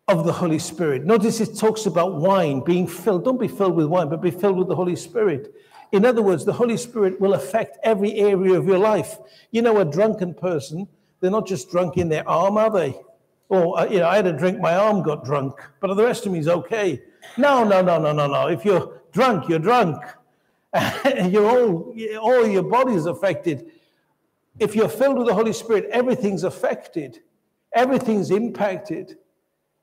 of 0.08 0.26
the 0.26 0.32
Holy 0.32 0.60
Spirit. 0.60 1.06
Notice 1.06 1.40
it 1.40 1.58
talks 1.58 1.86
about 1.86 2.16
wine 2.16 2.62
being 2.64 2.88
filled. 2.88 3.24
Don't 3.24 3.40
be 3.40 3.48
filled 3.48 3.76
with 3.76 3.88
wine, 3.88 4.10
but 4.10 4.22
be 4.22 4.32
filled 4.32 4.58
with 4.58 4.68
the 4.68 4.76
Holy 4.76 4.96
Spirit. 4.96 5.54
In 5.92 6.06
other 6.06 6.22
words, 6.22 6.46
the 6.46 6.54
Holy 6.54 6.78
Spirit 6.78 7.20
will 7.20 7.34
affect 7.34 7.78
every 7.84 8.14
area 8.16 8.54
of 8.58 8.66
your 8.66 8.78
life. 8.78 9.18
You 9.52 9.62
know, 9.62 9.80
a 9.80 9.86
drunken 9.86 10.34
person, 10.34 10.88
they're 11.20 11.32
not 11.32 11.48
just 11.48 11.70
drunk 11.70 11.98
in 11.98 12.10
their 12.10 12.28
arm, 12.28 12.58
are 12.58 12.72
they? 12.72 13.00
Or, 13.52 13.78
uh, 13.78 13.86
you 13.88 14.00
know, 14.00 14.08
I 14.08 14.16
had 14.16 14.28
a 14.28 14.32
drink, 14.32 14.62
my 14.62 14.76
arm 14.76 15.04
got 15.04 15.26
drunk, 15.26 15.60
but 15.82 15.94
the 15.94 16.06
rest 16.06 16.26
of 16.26 16.32
me 16.32 16.40
is 16.40 16.48
okay. 16.48 17.02
No, 17.38 17.66
no, 17.66 17.82
no, 17.82 18.00
no, 18.00 18.14
no, 18.14 18.26
no. 18.26 18.48
If 18.48 18.64
you're 18.64 19.02
drunk, 19.12 19.50
you're 19.50 19.60
drunk. 19.60 20.02
you're 21.28 21.46
all, 21.46 21.94
all 22.22 22.48
your 22.48 22.64
body 22.64 22.94
is 22.94 23.08
affected. 23.08 23.70
If 24.58 24.74
you're 24.74 24.88
filled 24.88 25.18
with 25.18 25.28
the 25.28 25.34
Holy 25.34 25.52
Spirit, 25.52 25.90
everything's 25.92 26.46
affected, 26.46 27.20
everything's 27.74 28.32
impacted, 28.32 29.18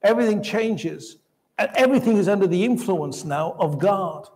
everything 0.03 0.43
changes, 0.43 1.19
and 1.59 1.71
everything 1.75 2.17
is 2.17 2.27
under 2.27 2.47
the 2.47 2.65
influence 2.65 3.23
now 3.27 3.55
of 3.59 3.79
God. 3.79 4.31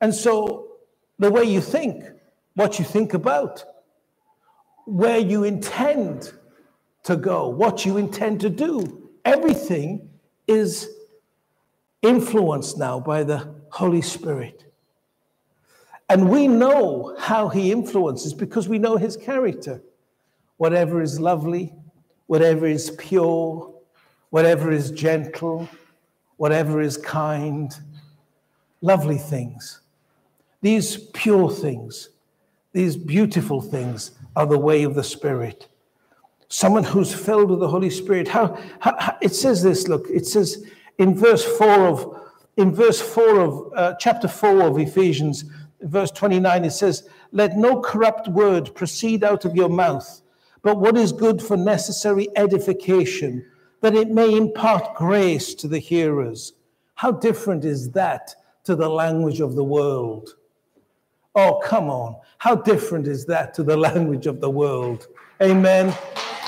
And 0.00 0.14
so, 0.14 0.68
the 1.18 1.30
way 1.30 1.44
you 1.44 1.60
think, 1.60 2.06
what 2.54 2.78
you 2.78 2.86
think 2.86 3.12
about, 3.12 3.62
where 4.86 5.18
you 5.18 5.44
intend 5.44 6.32
to 7.04 7.16
go, 7.16 7.48
what 7.48 7.86
you 7.86 7.96
intend 7.96 8.40
to 8.40 8.50
do, 8.50 9.10
everything 9.24 10.08
is 10.46 10.88
influenced 12.02 12.78
now 12.78 13.00
by 13.00 13.22
the 13.22 13.54
Holy 13.70 14.02
Spirit. 14.02 14.64
And 16.08 16.28
we 16.28 16.48
know 16.48 17.16
how 17.18 17.48
he 17.48 17.72
influences 17.72 18.34
because 18.34 18.68
we 18.68 18.78
know 18.78 18.96
his 18.96 19.16
character. 19.16 19.82
Whatever 20.58 21.00
is 21.00 21.18
lovely, 21.18 21.74
whatever 22.26 22.66
is 22.66 22.90
pure, 22.98 23.72
whatever 24.30 24.70
is 24.70 24.90
gentle, 24.90 25.68
whatever 26.36 26.80
is 26.80 26.96
kind, 26.96 27.74
lovely 28.80 29.18
things. 29.18 29.80
These 30.60 30.96
pure 31.12 31.50
things, 31.50 32.10
these 32.72 32.96
beautiful 32.96 33.60
things 33.60 34.12
are 34.36 34.46
the 34.46 34.58
way 34.58 34.82
of 34.82 34.94
the 34.94 35.04
Spirit. 35.04 35.68
Someone 36.54 36.84
who's 36.84 37.12
filled 37.12 37.50
with 37.50 37.58
the 37.58 37.66
Holy 37.66 37.90
Spirit. 37.90 38.28
How, 38.28 38.56
how, 38.78 38.96
how, 39.00 39.18
it 39.20 39.34
says 39.34 39.60
this, 39.60 39.88
look, 39.88 40.06
it 40.08 40.24
says 40.24 40.64
in 40.98 41.12
verse 41.12 41.44
4 41.44 41.68
of 41.88 42.20
in 42.56 42.72
verse 42.72 43.00
4 43.00 43.40
of 43.40 43.72
uh, 43.74 43.94
chapter 43.98 44.28
4 44.28 44.62
of 44.62 44.78
Ephesians, 44.78 45.46
verse 45.80 46.12
29, 46.12 46.64
it 46.64 46.70
says, 46.70 47.08
Let 47.32 47.56
no 47.56 47.80
corrupt 47.80 48.28
word 48.28 48.72
proceed 48.76 49.24
out 49.24 49.44
of 49.44 49.56
your 49.56 49.68
mouth, 49.68 50.22
but 50.62 50.78
what 50.78 50.96
is 50.96 51.10
good 51.10 51.42
for 51.42 51.56
necessary 51.56 52.28
edification, 52.36 53.44
that 53.80 53.96
it 53.96 54.10
may 54.10 54.36
impart 54.36 54.94
grace 54.94 55.56
to 55.56 55.66
the 55.66 55.80
hearers. 55.80 56.52
How 56.94 57.10
different 57.10 57.64
is 57.64 57.90
that 57.90 58.32
to 58.62 58.76
the 58.76 58.88
language 58.88 59.40
of 59.40 59.56
the 59.56 59.64
world? 59.64 60.36
Oh, 61.34 61.60
come 61.64 61.90
on. 61.90 62.14
How 62.38 62.54
different 62.54 63.08
is 63.08 63.26
that 63.26 63.54
to 63.54 63.64
the 63.64 63.76
language 63.88 64.28
of 64.28 64.40
the 64.40 64.50
world? 64.50 65.08
Amen. 65.42 65.92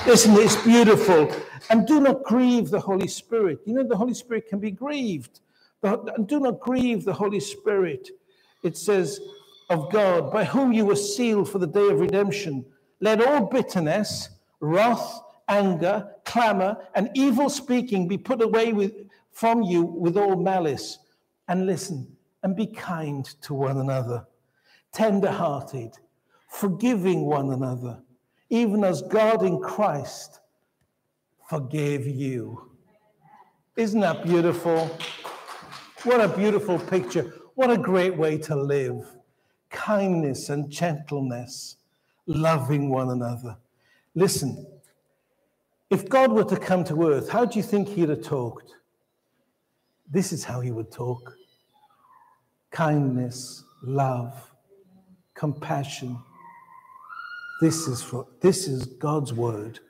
Listen, 0.07 0.35
it's 0.37 0.57
beautiful. 0.63 1.35
And 1.71 1.87
do 1.87 2.01
not 2.01 2.23
grieve 2.23 2.71
the 2.71 2.79
Holy 2.81 3.09
Spirit. 3.09 3.59
You 3.67 3.75
know, 3.75 3.83
the 3.83 3.97
Holy 3.97 4.15
Spirit 4.15 4.49
can 4.49 4.61
be 4.61 4.71
grieved. 4.71 5.41
And 5.83 6.27
Do 6.29 6.41
not 6.41 6.61
grieve 6.61 7.05
the 7.05 7.13
Holy 7.13 7.41
Spirit. 7.41 8.09
It 8.63 8.77
says, 8.77 9.21
of 9.71 9.91
God, 9.91 10.33
by 10.33 10.45
whom 10.45 10.73
you 10.73 10.87
were 10.87 10.97
sealed 10.97 11.49
for 11.51 11.59
the 11.59 11.67
day 11.67 11.89
of 11.89 11.99
redemption. 11.99 12.65
Let 13.01 13.21
all 13.21 13.47
bitterness, 13.47 14.29
wrath, 14.61 15.21
anger, 15.49 16.09
clamor, 16.25 16.77
and 16.95 17.11
evil 17.15 17.51
speaking 17.51 18.07
be 18.07 18.19
put 18.19 18.41
away 18.41 18.73
with, 18.73 18.93
from 19.33 19.63
you 19.63 19.83
with 19.83 20.17
all 20.17 20.37
malice. 20.37 20.99
And 21.49 21.67
listen, 21.67 22.17
and 22.45 22.55
be 22.55 22.67
kind 22.67 23.25
to 23.43 23.55
one 23.55 23.79
another, 23.79 24.27
tender 24.93 25.31
hearted, 25.31 25.93
forgiving 26.49 27.23
one 27.27 27.53
another 27.53 28.01
even 28.49 28.85
as 28.85 29.03
God 29.03 29.43
in 29.43 29.61
Christ 29.61 30.41
forgave 31.49 32.07
you. 32.07 32.71
Isn't 33.77 34.01
that 34.01 34.25
beautiful? 34.25 34.99
What 36.05 36.21
a 36.21 36.29
beautiful 36.29 36.79
picture. 36.79 37.33
What 37.55 37.71
a 37.71 37.79
great 37.79 38.17
way 38.17 38.39
to 38.39 38.57
live. 38.57 39.05
Kindness 39.71 40.49
and 40.49 40.71
gentleness, 40.71 41.77
loving 42.27 42.89
one 42.91 43.11
another. 43.11 43.57
Listen, 44.15 44.67
if 45.91 46.09
God 46.09 46.33
were 46.33 46.45
to 46.45 46.57
come 46.57 46.85
to 46.85 47.09
earth, 47.09 47.29
how 47.29 47.45
do 47.45 47.59
you 47.59 47.63
think 47.63 47.89
he'd 47.89 48.09
have 48.09 48.23
talked? 48.23 48.75
This 50.11 50.33
is 50.33 50.45
how 50.45 50.61
he 50.61 50.71
would 50.71 50.91
talk 50.91 51.37
kindness, 52.71 53.65
love, 53.83 54.51
compassion, 55.35 56.19
this 57.61 57.89
is, 57.89 58.03
for, 58.03 58.27
this 58.41 58.69
is 58.69 58.87
God's 58.87 59.33
word. 59.33 59.81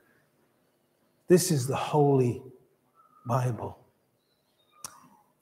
This 1.29 1.50
is 1.50 1.66
the 1.66 1.76
Holy 1.76 2.42
Bible. 3.26 3.79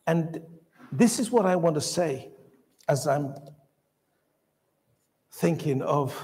And 0.06 0.40
this 0.90 1.18
is 1.18 1.30
what 1.30 1.44
I 1.44 1.56
want 1.56 1.74
to 1.74 1.80
say 1.80 2.30
as 2.88 3.06
I'm 3.06 3.34
thinking 5.32 5.82
of 5.82 6.18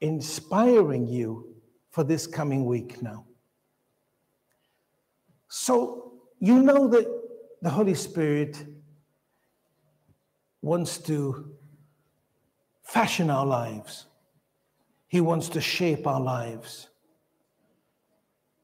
inspiring 0.00 1.06
you 1.06 1.54
for 1.90 2.04
this 2.04 2.26
coming 2.26 2.64
week 2.64 3.02
now. 3.02 3.24
So, 5.48 6.12
you 6.38 6.62
know 6.62 6.86
that 6.88 7.06
the 7.60 7.70
Holy 7.70 7.94
Spirit 7.94 8.64
wants 10.62 10.98
to 10.98 11.50
fashion 12.82 13.30
our 13.30 13.46
lives. 13.46 14.06
He 15.10 15.20
wants 15.20 15.48
to 15.50 15.60
shape 15.60 16.06
our 16.06 16.20
lives. 16.20 16.88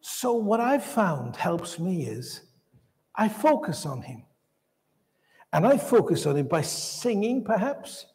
So, 0.01 0.35
what 0.35 0.61
I've 0.61 0.85
found 0.85 1.35
helps 1.35 1.81
me 1.81 2.07
is 2.07 2.43
I 3.17 3.29
focus 3.29 3.85
on 3.85 4.01
Him. 4.01 4.23
And 5.53 5.67
I 5.67 5.77
focus 5.77 6.25
on 6.25 6.37
Him 6.37 6.47
by 6.47 6.63
singing, 6.63 7.43
perhaps, 7.43 8.07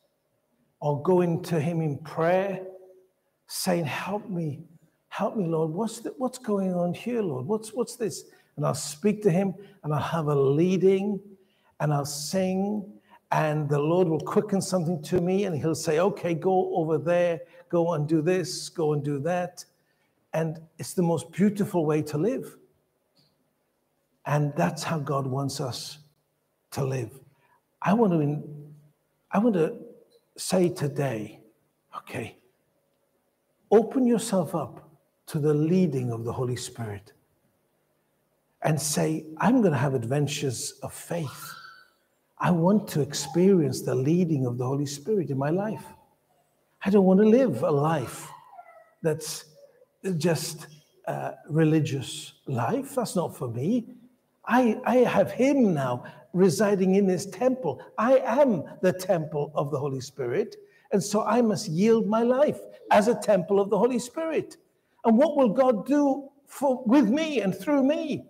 or 0.79 1.03
going 1.03 1.43
to 1.43 1.59
Him 1.59 1.81
in 1.81 1.97
prayer, 1.97 2.61
saying, 3.47 3.83
Help 3.83 4.29
me, 4.29 4.63
help 5.09 5.35
me, 5.35 5.45
Lord. 5.45 5.71
What's, 5.71 5.99
the, 5.99 6.13
what's 6.17 6.37
going 6.37 6.73
on 6.73 6.93
here, 6.93 7.21
Lord? 7.21 7.45
What's, 7.45 7.73
what's 7.73 7.97
this? 7.97 8.23
And 8.55 8.65
I'll 8.65 8.73
speak 8.73 9.21
to 9.23 9.29
Him 9.29 9.53
and 9.83 9.93
I'll 9.93 9.99
have 9.99 10.27
a 10.27 10.35
leading 10.35 11.19
and 11.81 11.93
I'll 11.93 12.05
sing 12.05 12.93
and 13.31 13.67
the 13.67 13.79
Lord 13.79 14.07
will 14.07 14.19
quicken 14.21 14.61
something 14.61 15.01
to 15.03 15.19
me 15.19 15.43
and 15.43 15.57
He'll 15.57 15.75
say, 15.75 15.99
okay, 15.99 16.33
go 16.33 16.73
over 16.75 16.97
there, 16.97 17.41
go 17.71 17.93
and 17.93 18.07
do 18.07 18.21
this, 18.21 18.69
go 18.69 18.93
and 18.93 19.03
do 19.03 19.17
that. 19.19 19.65
And 20.33 20.59
it's 20.77 20.93
the 20.93 21.01
most 21.01 21.31
beautiful 21.31 21.85
way 21.85 22.01
to 22.03 22.17
live. 22.17 22.57
And 24.25 24.53
that's 24.55 24.83
how 24.83 24.99
God 24.99 25.25
wants 25.25 25.59
us 25.59 25.97
to 26.71 26.83
live. 26.83 27.17
I 27.81 27.93
want 27.93 28.11
to, 28.11 28.43
I 29.31 29.39
want 29.39 29.55
to 29.55 29.77
say 30.37 30.69
today, 30.69 31.39
okay, 31.97 32.37
open 33.71 34.05
yourself 34.05 34.53
up 34.53 34.89
to 35.27 35.39
the 35.39 35.53
leading 35.53 36.11
of 36.11 36.25
the 36.25 36.33
Holy 36.33 36.57
Spirit 36.57 37.13
and 38.61 38.79
say, 38.79 39.25
I'm 39.37 39.61
going 39.61 39.73
to 39.73 39.79
have 39.79 39.93
adventures 39.93 40.73
of 40.83 40.93
faith. 40.93 41.53
I 42.37 42.51
want 42.51 42.87
to 42.89 43.01
experience 43.01 43.81
the 43.81 43.95
leading 43.95 44.45
of 44.45 44.57
the 44.57 44.65
Holy 44.65 44.85
Spirit 44.85 45.29
in 45.29 45.37
my 45.37 45.49
life. 45.49 45.85
I 46.83 46.89
don't 46.89 47.05
want 47.05 47.19
to 47.19 47.27
live 47.27 47.63
a 47.63 47.71
life 47.71 48.27
that's 49.03 49.45
just 50.17 50.67
a 51.05 51.33
religious 51.49 52.33
life. 52.47 52.95
That's 52.95 53.15
not 53.15 53.37
for 53.37 53.47
me. 53.47 53.85
I, 54.45 54.79
I 54.85 54.95
have 54.97 55.31
Him 55.31 55.73
now 55.73 56.03
residing 56.33 56.95
in 56.95 57.05
this 57.05 57.27
temple. 57.27 57.83
I 57.97 58.17
am 58.19 58.63
the 58.81 58.93
temple 58.93 59.51
of 59.53 59.69
the 59.69 59.77
Holy 59.77 60.01
Spirit. 60.01 60.55
And 60.91 61.03
so 61.03 61.23
I 61.23 61.41
must 61.41 61.67
yield 61.67 62.07
my 62.07 62.23
life 62.23 62.59
as 62.89 63.07
a 63.07 63.15
temple 63.15 63.59
of 63.59 63.69
the 63.69 63.77
Holy 63.77 63.99
Spirit. 63.99 64.57
And 65.05 65.17
what 65.17 65.37
will 65.37 65.49
God 65.49 65.85
do 65.85 66.29
for, 66.47 66.83
with 66.85 67.09
me 67.09 67.41
and 67.41 67.55
through 67.55 67.83
me? 67.83 68.25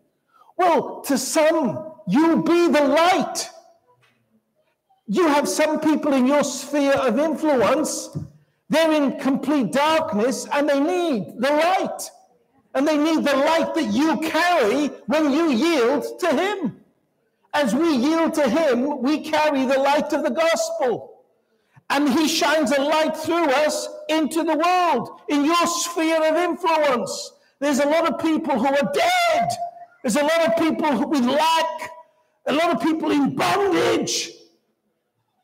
Well, 0.58 1.02
to 1.02 1.18
some, 1.18 1.94
you'll 2.08 2.44
be 2.44 2.68
the 2.68 2.88
light 2.88 3.50
you 5.12 5.28
have 5.28 5.50
some 5.50 5.82
people 5.82 6.14
in 6.14 6.26
your 6.26 6.42
sphere 6.42 6.94
of 6.94 7.20
influence, 7.20 8.18
they're 8.72 8.94
in 8.94 9.20
complete 9.20 9.74
darkness 9.74 10.48
and 10.54 10.68
they 10.68 10.80
need 10.80 11.34
the 11.38 11.50
light. 11.50 12.10
And 12.74 12.88
they 12.88 12.98
need 12.98 13.26
the 13.26 13.36
light 13.36 13.76
that 13.76 13.92
you 13.92 14.18
carry 14.22 14.88
when 15.08 15.34
you 15.34 15.52
yield 15.52 16.06
to 16.22 16.28
Him. 16.34 16.78
As 17.54 17.76
we 17.76 17.94
yield 17.98 18.34
to 18.36 18.50
Him, 18.50 19.02
we 19.02 19.30
carry 19.30 19.66
the 19.66 19.78
light 19.78 20.14
of 20.14 20.24
the 20.24 20.30
gospel. 20.30 21.22
And 21.90 22.08
He 22.08 22.30
shines 22.30 22.72
a 22.72 22.82
light 22.82 23.18
through 23.18 23.50
us 23.50 23.90
into 24.08 24.42
the 24.46 24.56
world, 24.56 25.20
in 25.28 25.44
your 25.44 25.68
sphere 25.68 26.26
of 26.26 26.38
influence. 26.38 27.34
There's 27.60 27.80
a 27.80 27.90
lot 27.90 28.10
of 28.10 28.20
people 28.20 28.58
who 28.58 28.68
are 28.68 28.92
dead. 28.94 29.50
There's 30.02 30.16
a 30.16 30.24
lot 30.24 30.48
of 30.48 30.56
people 30.56 31.10
with 31.10 31.26
lack, 31.26 31.92
a 32.48 32.54
lot 32.54 32.74
of 32.74 32.82
people 32.82 33.12
in 33.12 33.36
bondage. 33.36 34.32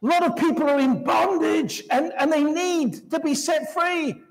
A 0.03 0.05
lot 0.05 0.23
of 0.23 0.35
people 0.35 0.69
are 0.69 0.79
in 0.79 1.03
bondage 1.03 1.83
and, 1.89 2.13
and 2.17 2.31
they 2.31 2.43
need 2.43 3.09
to 3.09 3.19
be 3.19 3.33
set 3.33 3.73
free. 3.73 4.21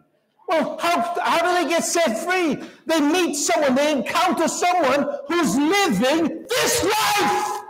Well, 0.48 0.78
how, 0.78 1.16
how 1.20 1.38
do 1.40 1.64
they 1.64 1.68
get 1.68 1.84
set 1.84 2.18
free? 2.18 2.56
They 2.86 3.00
meet 3.00 3.34
someone, 3.34 3.74
they 3.74 3.90
encounter 3.90 4.46
someone 4.46 5.08
who's 5.26 5.56
living 5.56 6.46
this 6.48 6.84
life, 6.84 7.60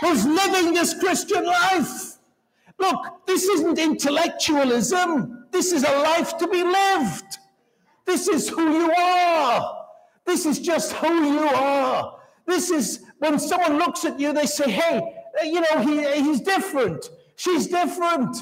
who's 0.00 0.26
living 0.26 0.74
this 0.74 0.92
Christian 0.98 1.46
life. 1.46 2.18
Look, 2.78 3.26
this 3.26 3.44
isn't 3.44 3.78
intellectualism. 3.78 5.46
This 5.50 5.72
is 5.72 5.84
a 5.84 5.98
life 6.00 6.36
to 6.38 6.48
be 6.48 6.62
lived. 6.62 7.38
This 8.04 8.28
is 8.28 8.48
who 8.48 8.72
you 8.72 8.92
are. 8.92 9.86
This 10.26 10.44
is 10.44 10.58
just 10.58 10.92
who 10.92 11.32
you 11.32 11.48
are. 11.48 12.18
This 12.46 12.70
is 12.70 13.04
when 13.18 13.38
someone 13.38 13.78
looks 13.78 14.04
at 14.04 14.18
you, 14.18 14.32
they 14.32 14.46
say, 14.46 14.70
hey, 14.70 15.19
you 15.44 15.60
know, 15.60 15.80
he, 15.82 16.22
he's 16.22 16.40
different. 16.40 17.10
She's 17.36 17.66
different. 17.66 18.36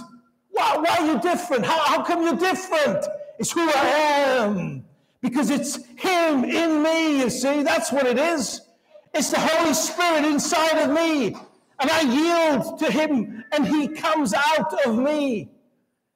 Why, 0.50 0.76
why 0.76 0.96
are 0.98 1.06
you 1.06 1.20
different? 1.20 1.64
How, 1.64 1.78
how 1.80 2.02
come 2.02 2.22
you're 2.22 2.36
different? 2.36 3.06
It's 3.38 3.52
who 3.52 3.70
I 3.70 3.86
am. 4.40 4.84
Because 5.20 5.50
it's 5.50 5.76
Him 5.96 6.44
in 6.44 6.82
me, 6.82 7.20
you 7.20 7.30
see. 7.30 7.62
That's 7.62 7.92
what 7.92 8.06
it 8.06 8.18
is. 8.18 8.60
It's 9.14 9.30
the 9.30 9.38
Holy 9.38 9.74
Spirit 9.74 10.24
inside 10.24 10.78
of 10.78 10.90
me. 10.90 11.36
And 11.80 11.90
I 11.90 12.00
yield 12.00 12.78
to 12.80 12.90
Him, 12.90 13.44
and 13.52 13.66
He 13.66 13.88
comes 13.88 14.34
out 14.34 14.84
of 14.84 14.98
me. 14.98 15.50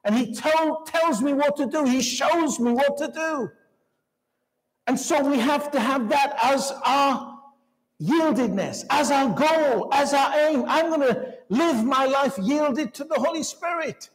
And 0.04 0.14
He 0.14 0.34
tell, 0.34 0.82
tells 0.82 1.22
me 1.22 1.32
what 1.32 1.56
to 1.56 1.66
do, 1.66 1.84
He 1.84 2.02
shows 2.02 2.58
me 2.58 2.72
what 2.72 2.96
to 2.98 3.08
do. 3.08 3.50
And 4.86 4.98
so 4.98 5.22
we 5.28 5.38
have 5.38 5.70
to 5.72 5.80
have 5.80 6.08
that 6.08 6.36
as 6.42 6.72
our 6.84 7.31
yieldedness 8.02 8.84
as 8.90 9.10
our 9.10 9.30
goal, 9.30 9.88
as 9.92 10.12
our 10.12 10.34
aim. 10.38 10.64
I'm 10.66 10.88
going 10.88 11.00
to 11.00 11.34
live 11.48 11.84
my 11.84 12.06
life 12.06 12.36
yielded 12.38 12.94
to 12.94 13.04
the 13.04 13.14
Holy 13.14 13.42
Spirit. 13.42 14.10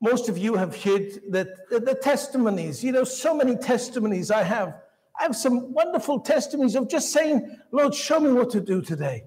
most 0.00 0.28
of 0.28 0.36
you 0.36 0.54
have 0.54 0.82
heard 0.82 1.20
that 1.30 1.68
the, 1.70 1.80
the 1.80 1.94
testimonies, 1.94 2.84
you 2.84 2.92
know, 2.92 3.04
so 3.04 3.34
many 3.34 3.56
testimonies 3.56 4.30
I 4.30 4.42
have. 4.42 4.74
I 5.18 5.22
have 5.22 5.36
some 5.36 5.72
wonderful 5.72 6.20
testimonies 6.20 6.74
of 6.74 6.88
just 6.88 7.12
saying, 7.12 7.56
Lord, 7.70 7.94
show 7.94 8.20
me 8.20 8.32
what 8.32 8.50
to 8.50 8.60
do 8.60 8.82
today. 8.82 9.24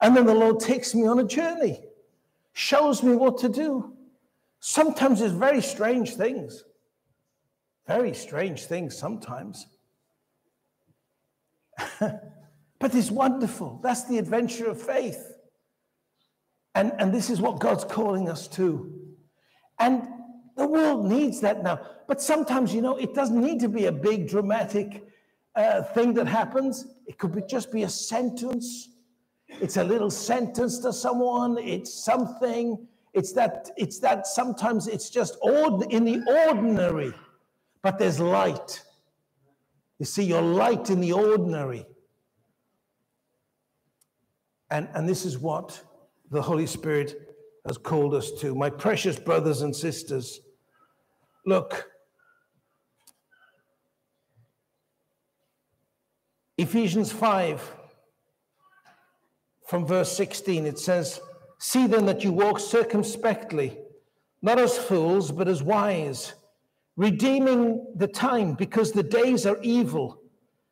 And 0.00 0.16
then 0.16 0.26
the 0.26 0.34
Lord 0.34 0.60
takes 0.60 0.94
me 0.94 1.06
on 1.06 1.18
a 1.20 1.24
journey, 1.24 1.80
shows 2.52 3.02
me 3.02 3.14
what 3.14 3.38
to 3.38 3.48
do. 3.48 3.96
Sometimes 4.60 5.20
it's 5.20 5.32
very 5.32 5.62
strange 5.62 6.14
things. 6.14 6.64
Very 7.86 8.12
strange 8.14 8.64
things 8.64 8.96
sometimes. 8.96 9.66
but 12.82 12.96
it's 12.96 13.12
wonderful. 13.12 13.78
That's 13.80 14.02
the 14.06 14.18
adventure 14.18 14.66
of 14.66 14.82
faith. 14.82 15.36
And, 16.74 16.92
and 16.98 17.14
this 17.14 17.30
is 17.30 17.40
what 17.40 17.60
God's 17.60 17.84
calling 17.84 18.28
us 18.28 18.48
to. 18.48 18.92
And 19.78 20.08
the 20.56 20.66
world 20.66 21.06
needs 21.06 21.40
that 21.42 21.62
now. 21.62 21.78
But 22.08 22.20
sometimes, 22.20 22.74
you 22.74 22.82
know, 22.82 22.96
it 22.96 23.14
doesn't 23.14 23.40
need 23.40 23.60
to 23.60 23.68
be 23.68 23.86
a 23.86 23.92
big 23.92 24.28
dramatic 24.28 25.06
uh, 25.54 25.84
thing 25.94 26.12
that 26.14 26.26
happens. 26.26 26.84
It 27.06 27.18
could 27.18 27.32
be, 27.32 27.42
just 27.48 27.70
be 27.70 27.84
a 27.84 27.88
sentence. 27.88 28.88
It's 29.46 29.76
a 29.76 29.84
little 29.84 30.10
sentence 30.10 30.80
to 30.80 30.92
someone. 30.92 31.58
It's 31.58 31.94
something. 32.04 32.88
It's 33.12 33.32
that. 33.34 33.70
It's 33.76 34.00
that. 34.00 34.26
Sometimes 34.26 34.88
it's 34.88 35.08
just 35.08 35.36
ord- 35.40 35.92
in 35.92 36.04
the 36.04 36.48
ordinary, 36.48 37.14
but 37.80 38.00
there's 38.00 38.18
light. 38.18 38.82
You 40.00 40.06
see, 40.06 40.24
your 40.24 40.42
light 40.42 40.90
in 40.90 41.00
the 41.00 41.12
ordinary. 41.12 41.86
And, 44.72 44.88
and 44.94 45.06
this 45.06 45.26
is 45.26 45.38
what 45.38 45.82
the 46.30 46.40
Holy 46.40 46.66
Spirit 46.66 47.28
has 47.66 47.76
called 47.76 48.14
us 48.14 48.32
to. 48.40 48.54
My 48.54 48.70
precious 48.70 49.18
brothers 49.18 49.60
and 49.60 49.76
sisters, 49.76 50.40
look, 51.44 51.90
Ephesians 56.56 57.12
5, 57.12 57.70
from 59.66 59.86
verse 59.86 60.10
16, 60.16 60.64
it 60.64 60.78
says, 60.78 61.20
See 61.58 61.86
then 61.86 62.06
that 62.06 62.24
you 62.24 62.32
walk 62.32 62.58
circumspectly, 62.58 63.76
not 64.40 64.58
as 64.58 64.78
fools, 64.78 65.30
but 65.30 65.48
as 65.48 65.62
wise, 65.62 66.32
redeeming 66.96 67.92
the 67.96 68.08
time, 68.08 68.54
because 68.54 68.92
the 68.92 69.02
days 69.02 69.44
are 69.44 69.58
evil. 69.60 70.22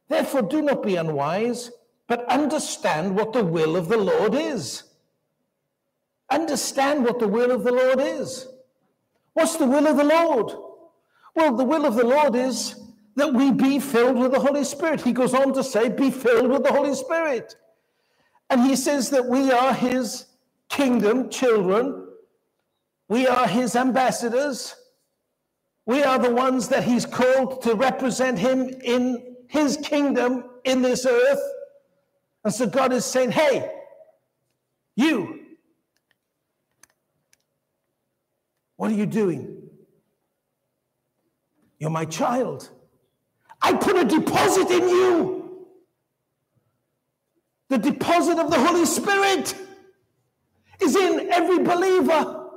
Therefore, 0.08 0.40
do 0.40 0.62
not 0.62 0.82
be 0.82 0.96
unwise 0.96 1.70
but 2.10 2.28
understand 2.28 3.14
what 3.14 3.32
the 3.32 3.44
will 3.44 3.76
of 3.76 3.88
the 3.88 3.96
Lord 3.96 4.34
is. 4.34 4.82
Understand 6.28 7.04
what 7.04 7.20
the 7.20 7.28
will 7.28 7.52
of 7.52 7.62
the 7.62 7.70
Lord 7.70 8.00
is. 8.00 8.48
What's 9.34 9.56
the 9.56 9.66
will 9.66 9.86
of 9.86 9.96
the 9.96 10.02
Lord? 10.02 10.52
Well, 11.36 11.56
the 11.56 11.62
will 11.62 11.86
of 11.86 11.94
the 11.94 12.04
Lord 12.04 12.34
is 12.34 12.74
that 13.14 13.32
we 13.32 13.52
be 13.52 13.78
filled 13.78 14.18
with 14.18 14.32
the 14.32 14.40
Holy 14.40 14.64
Spirit. 14.64 15.00
He 15.00 15.12
goes 15.12 15.34
on 15.34 15.54
to 15.54 15.62
say, 15.62 15.88
be 15.88 16.10
filled 16.10 16.50
with 16.50 16.64
the 16.64 16.72
Holy 16.72 16.96
Spirit. 16.96 17.54
And 18.50 18.62
he 18.62 18.74
says 18.74 19.10
that 19.10 19.26
we 19.26 19.52
are 19.52 19.72
his 19.72 20.26
kingdom 20.68 21.30
children. 21.30 22.08
We 23.08 23.28
are 23.28 23.46
his 23.46 23.76
ambassadors. 23.76 24.74
We 25.86 26.02
are 26.02 26.18
the 26.18 26.34
ones 26.34 26.66
that 26.70 26.82
he's 26.82 27.06
called 27.06 27.62
to 27.62 27.76
represent 27.76 28.36
him 28.36 28.68
in 28.82 29.36
his 29.46 29.76
kingdom 29.76 30.42
in 30.64 30.82
this 30.82 31.06
earth. 31.06 31.40
And 32.44 32.52
so 32.52 32.66
God 32.66 32.92
is 32.92 33.04
saying, 33.04 33.32
hey, 33.32 33.70
you, 34.96 35.40
what 38.76 38.90
are 38.90 38.94
you 38.94 39.06
doing? 39.06 39.60
You're 41.78 41.90
my 41.90 42.04
child. 42.04 42.70
I 43.62 43.74
put 43.74 43.96
a 43.96 44.04
deposit 44.04 44.70
in 44.70 44.88
you. 44.88 45.66
The 47.68 47.78
deposit 47.78 48.38
of 48.38 48.50
the 48.50 48.58
Holy 48.58 48.84
Spirit 48.84 49.54
is 50.80 50.96
in 50.96 51.30
every 51.30 51.58
believer. 51.58 52.48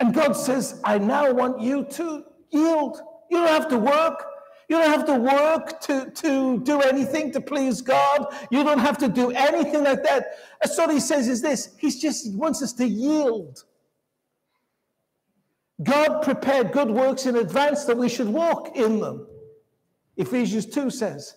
And 0.00 0.14
God 0.14 0.32
says, 0.32 0.80
I 0.84 0.98
now 0.98 1.32
want 1.32 1.60
you 1.60 1.84
to 1.84 2.24
yield. 2.50 3.00
You 3.30 3.38
don't 3.38 3.48
have 3.48 3.68
to 3.68 3.78
work. 3.78 4.24
You 4.68 4.78
don't 4.78 4.90
have 4.90 5.06
to 5.06 5.14
work 5.14 5.80
to, 5.82 6.10
to 6.10 6.60
do 6.60 6.80
anything 6.80 7.32
to 7.32 7.40
please 7.40 7.82
God. 7.82 8.26
You 8.50 8.64
don't 8.64 8.78
have 8.78 8.96
to 8.98 9.08
do 9.08 9.30
anything 9.30 9.84
like 9.84 10.02
that. 10.04 10.38
That's 10.62 10.76
what 10.78 10.90
he 10.90 11.00
says 11.00 11.28
is 11.28 11.42
this. 11.42 11.74
He 11.78 11.90
just 11.90 12.32
wants 12.34 12.62
us 12.62 12.72
to 12.74 12.86
yield. 12.86 13.64
God 15.82 16.22
prepared 16.22 16.72
good 16.72 16.90
works 16.90 17.26
in 17.26 17.36
advance 17.36 17.84
that 17.84 17.96
we 17.96 18.08
should 18.08 18.28
walk 18.28 18.76
in 18.76 19.00
them. 19.00 19.26
Ephesians 20.16 20.66
2 20.66 20.90
says. 20.90 21.34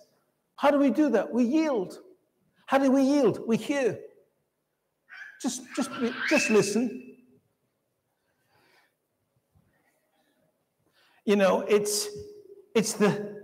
How 0.56 0.70
do 0.70 0.78
we 0.78 0.90
do 0.90 1.10
that? 1.10 1.32
We 1.32 1.44
yield. 1.44 1.98
How 2.66 2.78
do 2.78 2.90
we 2.90 3.02
yield? 3.02 3.40
We 3.46 3.56
hear. 3.56 3.98
Just, 5.42 5.62
just, 5.76 5.90
just 6.28 6.50
listen. 6.50 7.16
You 11.24 11.36
know, 11.36 11.60
it's 11.60 12.08
it's 12.74 12.92
the 12.94 13.38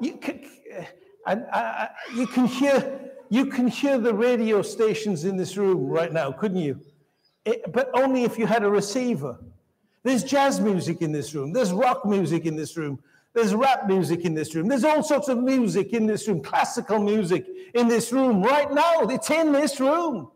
you 0.00 0.16
can, 0.16 0.44
uh, 0.76 0.84
and 1.26 1.46
I, 1.52 1.88
you 2.14 2.26
can 2.26 2.46
hear 2.46 3.00
you 3.30 3.46
can 3.46 3.68
hear 3.68 3.98
the 3.98 4.14
radio 4.14 4.62
stations 4.62 5.24
in 5.24 5.36
this 5.36 5.56
room 5.56 5.88
right 5.88 6.12
now, 6.12 6.32
couldn't 6.32 6.58
you? 6.58 6.80
It, 7.44 7.72
but 7.72 7.90
only 7.94 8.24
if 8.24 8.38
you 8.38 8.46
had 8.46 8.64
a 8.64 8.70
receiver. 8.70 9.38
There's 10.02 10.22
jazz 10.22 10.60
music 10.60 11.00
in 11.00 11.12
this 11.12 11.34
room. 11.34 11.52
There's 11.52 11.72
rock 11.72 12.04
music 12.04 12.44
in 12.44 12.56
this 12.56 12.76
room. 12.76 12.98
There's 13.34 13.52
rap 13.52 13.88
music 13.88 14.24
in 14.24 14.32
this 14.34 14.54
room. 14.54 14.68
There's 14.68 14.84
all 14.84 15.02
sorts 15.02 15.28
of 15.28 15.38
music 15.38 15.92
in 15.92 16.06
this 16.06 16.28
room, 16.28 16.40
classical 16.40 17.00
music 17.00 17.46
in 17.74 17.88
this 17.88 18.12
room 18.12 18.42
right 18.42 18.72
now. 18.72 19.00
It's 19.00 19.30
in 19.30 19.50
this 19.50 19.80
room. 19.80 20.30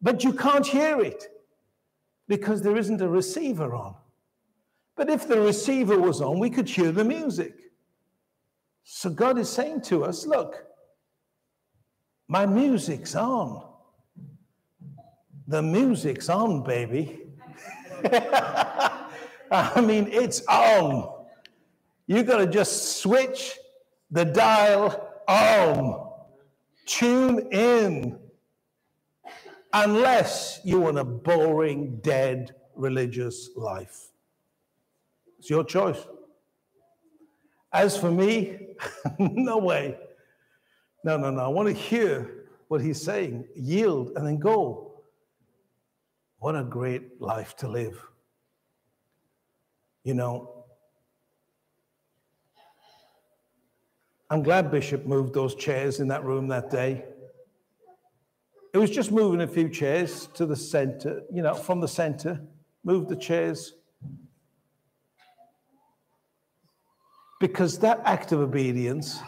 But 0.00 0.24
you 0.24 0.32
can't 0.32 0.66
hear 0.66 1.00
it 1.00 1.24
because 2.26 2.62
there 2.62 2.76
isn't 2.76 3.00
a 3.02 3.08
receiver 3.08 3.74
on. 3.74 3.94
But 4.96 5.10
if 5.10 5.26
the 5.26 5.40
receiver 5.40 5.98
was 5.98 6.20
on, 6.20 6.38
we 6.38 6.50
could 6.50 6.68
hear 6.68 6.92
the 6.92 7.04
music. 7.04 7.54
So 8.84 9.10
God 9.10 9.38
is 9.38 9.48
saying 9.48 9.80
to 9.82 10.04
us, 10.04 10.26
look, 10.26 10.64
my 12.28 12.46
music's 12.46 13.14
on. 13.14 13.62
The 15.48 15.62
music's 15.62 16.28
on, 16.28 16.62
baby. 16.62 17.20
I 19.50 19.80
mean, 19.80 20.08
it's 20.10 20.46
on. 20.46 21.12
You've 22.06 22.26
got 22.26 22.38
to 22.38 22.46
just 22.46 22.98
switch 22.98 23.58
the 24.10 24.24
dial 24.24 25.10
on. 25.26 26.10
Tune 26.86 27.48
in. 27.52 28.18
Unless 29.72 30.60
you 30.64 30.80
want 30.80 30.98
a 30.98 31.04
boring, 31.04 31.98
dead 32.02 32.54
religious 32.76 33.50
life. 33.56 34.10
It's 35.44 35.50
your 35.50 35.62
choice. 35.62 35.98
As 37.70 37.98
for 37.98 38.10
me, 38.10 38.76
no 39.18 39.58
way. 39.58 39.98
No, 41.04 41.18
no, 41.18 41.30
no. 41.30 41.44
I 41.44 41.48
want 41.48 41.68
to 41.68 41.74
hear 41.74 42.46
what 42.68 42.80
he's 42.80 43.02
saying. 43.02 43.44
Yield 43.54 44.12
and 44.16 44.26
then 44.26 44.38
go. 44.38 45.02
What 46.38 46.56
a 46.56 46.64
great 46.64 47.20
life 47.20 47.54
to 47.56 47.68
live. 47.68 48.02
You 50.02 50.14
know, 50.14 50.64
I'm 54.30 54.42
glad 54.42 54.70
Bishop 54.70 55.04
moved 55.04 55.34
those 55.34 55.54
chairs 55.54 56.00
in 56.00 56.08
that 56.08 56.24
room 56.24 56.48
that 56.48 56.70
day. 56.70 57.04
It 58.72 58.78
was 58.78 58.90
just 58.90 59.12
moving 59.12 59.42
a 59.42 59.46
few 59.46 59.68
chairs 59.68 60.26
to 60.36 60.46
the 60.46 60.56
center, 60.56 61.20
you 61.30 61.42
know, 61.42 61.52
from 61.52 61.82
the 61.82 61.88
center, 61.88 62.40
moved 62.82 63.10
the 63.10 63.16
chairs 63.16 63.74
Because 67.40 67.78
that 67.80 68.00
act 68.04 68.32
of 68.32 68.40
obedience 68.40 69.20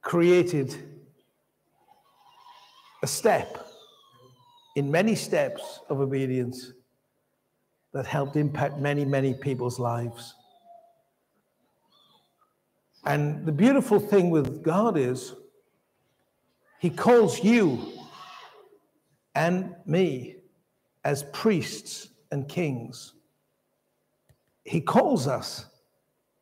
created 0.00 0.76
a 3.02 3.06
step 3.06 3.66
in 4.76 4.90
many 4.90 5.14
steps 5.14 5.80
of 5.88 6.00
obedience 6.00 6.72
that 7.92 8.06
helped 8.06 8.36
impact 8.36 8.78
many, 8.78 9.04
many 9.04 9.34
people's 9.34 9.78
lives. 9.78 10.34
And 13.04 13.44
the 13.44 13.52
beautiful 13.52 13.98
thing 14.00 14.30
with 14.30 14.62
God 14.62 14.96
is, 14.96 15.34
He 16.80 16.90
calls 16.90 17.42
you 17.42 17.92
and 19.34 19.74
me 19.86 20.36
as 21.04 21.24
priests 21.32 22.08
and 22.30 22.48
kings. 22.48 23.14
He 24.64 24.80
calls 24.80 25.26
us 25.26 25.66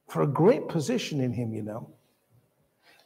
for 0.09 0.23
a 0.23 0.27
great 0.27 0.69
position 0.69 1.21
in 1.21 1.33
Him, 1.33 1.53
you 1.53 1.63
know. 1.63 1.91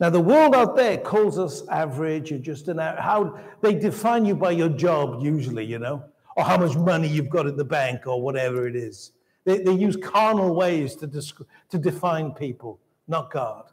Now, 0.00 0.10
the 0.10 0.20
world 0.20 0.54
out 0.54 0.76
there 0.76 0.98
calls 0.98 1.38
us 1.38 1.66
average 1.68 2.32
and 2.32 2.42
just 2.42 2.68
an 2.68 2.78
how 2.78 3.38
they 3.60 3.74
define 3.74 4.24
you 4.24 4.34
by 4.34 4.50
your 4.50 4.68
job, 4.68 5.22
usually, 5.22 5.64
you 5.64 5.78
know, 5.78 6.04
or 6.36 6.44
how 6.44 6.58
much 6.58 6.76
money 6.76 7.06
you've 7.06 7.28
got 7.28 7.46
in 7.46 7.56
the 7.56 7.64
bank 7.64 8.06
or 8.06 8.20
whatever 8.20 8.66
it 8.66 8.74
is. 8.74 9.12
They, 9.44 9.58
they 9.58 9.74
use 9.74 9.96
carnal 9.96 10.54
ways 10.54 10.96
to, 10.96 11.06
to 11.06 11.78
define 11.78 12.32
people, 12.32 12.80
not 13.06 13.30
God. 13.30 13.70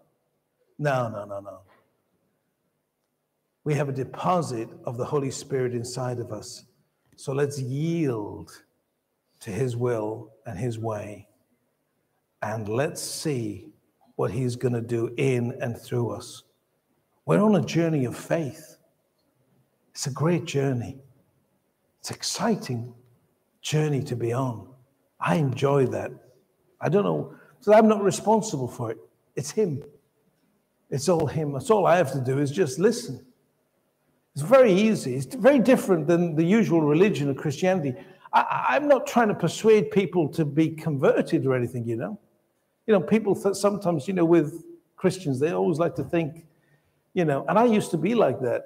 No, 0.77 1.09
no, 1.09 1.25
no, 1.25 1.39
no. 1.39 1.59
We 3.63 3.73
have 3.75 3.89
a 3.89 3.93
deposit 3.93 4.69
of 4.85 4.97
the 4.97 5.05
Holy 5.05 5.31
Spirit 5.31 5.73
inside 5.73 6.19
of 6.19 6.31
us. 6.31 6.65
So 7.15 7.33
let's 7.33 7.59
yield 7.59 8.51
to 9.39 9.51
His 9.51 9.75
will 9.75 10.31
and 10.45 10.57
His 10.57 10.77
way. 10.77 11.27
And 12.41 12.67
let's 12.67 13.01
see 13.01 13.67
what 14.15 14.31
He's 14.31 14.55
going 14.55 14.73
to 14.73 14.81
do 14.81 15.13
in 15.17 15.57
and 15.61 15.79
through 15.79 16.11
us. 16.11 16.43
We're 17.25 17.41
on 17.41 17.55
a 17.55 17.65
journey 17.65 18.05
of 18.05 18.17
faith. 18.17 18.77
It's 19.91 20.07
a 20.07 20.11
great 20.11 20.45
journey. 20.45 20.97
It's 21.99 22.11
exciting 22.11 22.93
journey 23.61 24.01
to 24.03 24.15
be 24.15 24.33
on. 24.33 24.67
I 25.19 25.35
enjoy 25.35 25.85
that. 25.87 26.11
I 26.79 26.89
don't 26.89 27.03
know, 27.03 27.35
so 27.59 27.73
I'm 27.73 27.87
not 27.87 28.03
responsible 28.03 28.67
for 28.67 28.91
it. 28.91 28.97
It's 29.35 29.51
Him. 29.51 29.83
It's 30.89 31.07
all 31.07 31.27
Him. 31.27 31.53
That's 31.53 31.69
all 31.69 31.85
I 31.85 31.97
have 31.97 32.11
to 32.13 32.21
do 32.21 32.39
is 32.39 32.51
just 32.51 32.79
listen. 32.79 33.23
It's 34.33 34.43
very 34.43 34.73
easy. 34.73 35.15
It's 35.15 35.35
very 35.35 35.59
different 35.59 36.07
than 36.07 36.35
the 36.35 36.43
usual 36.43 36.81
religion 36.81 37.29
of 37.29 37.37
Christianity. 37.37 37.93
I, 38.33 38.77
am 38.77 38.87
not 38.87 39.05
trying 39.05 39.27
to 39.27 39.35
persuade 39.35 39.91
people 39.91 40.29
to 40.29 40.45
be 40.45 40.69
converted 40.69 41.45
or 41.45 41.53
anything, 41.53 41.85
you 41.85 41.97
know. 41.97 42.19
You 42.87 42.93
know, 42.93 43.01
people 43.01 43.35
th- 43.35 43.55
sometimes, 43.55 44.07
you 44.07 44.13
know, 44.13 44.25
with 44.25 44.63
Christians, 44.95 45.39
they 45.39 45.51
always 45.51 45.79
like 45.79 45.95
to 45.95 46.03
think, 46.03 46.45
you 47.13 47.25
know, 47.25 47.45
and 47.47 47.57
I 47.57 47.65
used 47.65 47.91
to 47.91 47.97
be 47.97 48.15
like 48.15 48.39
that. 48.41 48.65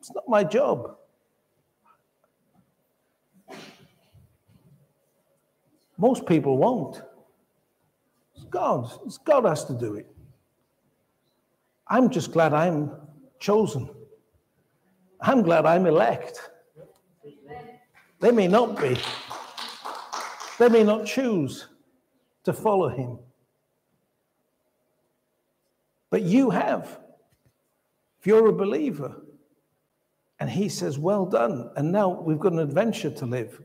It's 0.00 0.12
not 0.14 0.24
my 0.28 0.44
job. 0.44 0.96
Most 5.98 6.26
people 6.26 6.58
won't. 6.58 7.02
It's 8.34 8.44
God. 8.44 8.90
It's 9.06 9.18
God 9.18 9.44
has 9.44 9.64
to 9.64 9.74
do 9.74 9.94
it. 9.94 10.06
I'm 11.88 12.10
just 12.10 12.32
glad 12.32 12.52
I'm 12.52 12.90
chosen. 13.38 13.88
I'm 15.20 15.42
glad 15.42 15.64
I'm 15.64 15.86
elect. 15.86 16.50
They 18.20 18.30
may 18.30 18.48
not 18.48 18.80
be. 18.80 18.96
They 20.58 20.68
may 20.68 20.82
not 20.82 21.06
choose 21.06 21.68
to 22.44 22.52
follow 22.52 22.88
him. 22.88 23.18
But 26.10 26.22
you 26.22 26.50
have. 26.50 26.98
If 28.20 28.26
you're 28.26 28.48
a 28.48 28.52
believer, 28.52 29.16
and 30.38 30.50
he 30.50 30.68
says, 30.68 30.98
Well 30.98 31.26
done. 31.26 31.70
And 31.76 31.92
now 31.92 32.08
we've 32.08 32.38
got 32.38 32.52
an 32.52 32.58
adventure 32.58 33.10
to 33.10 33.26
live. 33.26 33.60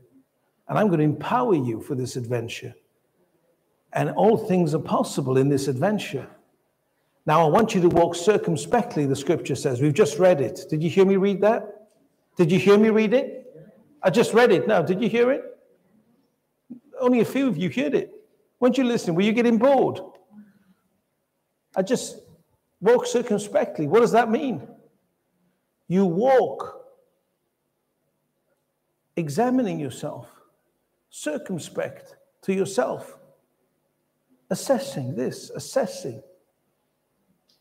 And 0.68 0.78
I'm 0.78 0.88
going 0.88 0.98
to 0.98 1.04
empower 1.04 1.54
you 1.54 1.80
for 1.80 1.94
this 1.94 2.16
adventure. 2.16 2.74
And 3.92 4.10
all 4.10 4.38
things 4.38 4.74
are 4.74 4.80
possible 4.80 5.36
in 5.36 5.48
this 5.48 5.68
adventure. 5.68 6.26
Now, 7.26 7.44
I 7.44 7.48
want 7.48 7.74
you 7.74 7.80
to 7.82 7.88
walk 7.88 8.14
circumspectly, 8.14 9.06
the 9.06 9.14
scripture 9.14 9.54
says. 9.54 9.80
We've 9.80 9.94
just 9.94 10.18
read 10.18 10.40
it. 10.40 10.62
Did 10.70 10.82
you 10.82 10.90
hear 10.90 11.04
me 11.04 11.16
read 11.16 11.40
that? 11.42 11.88
Did 12.36 12.50
you 12.50 12.58
hear 12.58 12.78
me 12.78 12.88
read 12.88 13.12
it? 13.12 13.46
I 14.02 14.10
just 14.10 14.34
read 14.34 14.50
it 14.50 14.66
now. 14.66 14.82
Did 14.82 15.00
you 15.00 15.08
hear 15.08 15.30
it? 15.30 15.44
Only 16.98 17.20
a 17.20 17.24
few 17.24 17.46
of 17.46 17.56
you 17.56 17.68
heard 17.68 17.94
it. 17.94 18.12
Weren't 18.58 18.78
you 18.78 18.84
listening? 18.84 19.14
Were 19.14 19.22
you 19.22 19.32
getting 19.32 19.58
bored? 19.58 20.00
I 21.76 21.82
just 21.82 22.16
walk 22.82 23.06
circumspectly. 23.06 23.86
What 23.86 24.00
does 24.00 24.12
that 24.12 24.30
mean? 24.30 24.68
You 25.88 26.04
walk 26.04 26.84
examining 29.16 29.80
yourself, 29.80 30.28
circumspect 31.08 32.16
to 32.42 32.52
yourself, 32.52 33.16
assessing 34.50 35.14
this, 35.14 35.48
assessing 35.48 36.22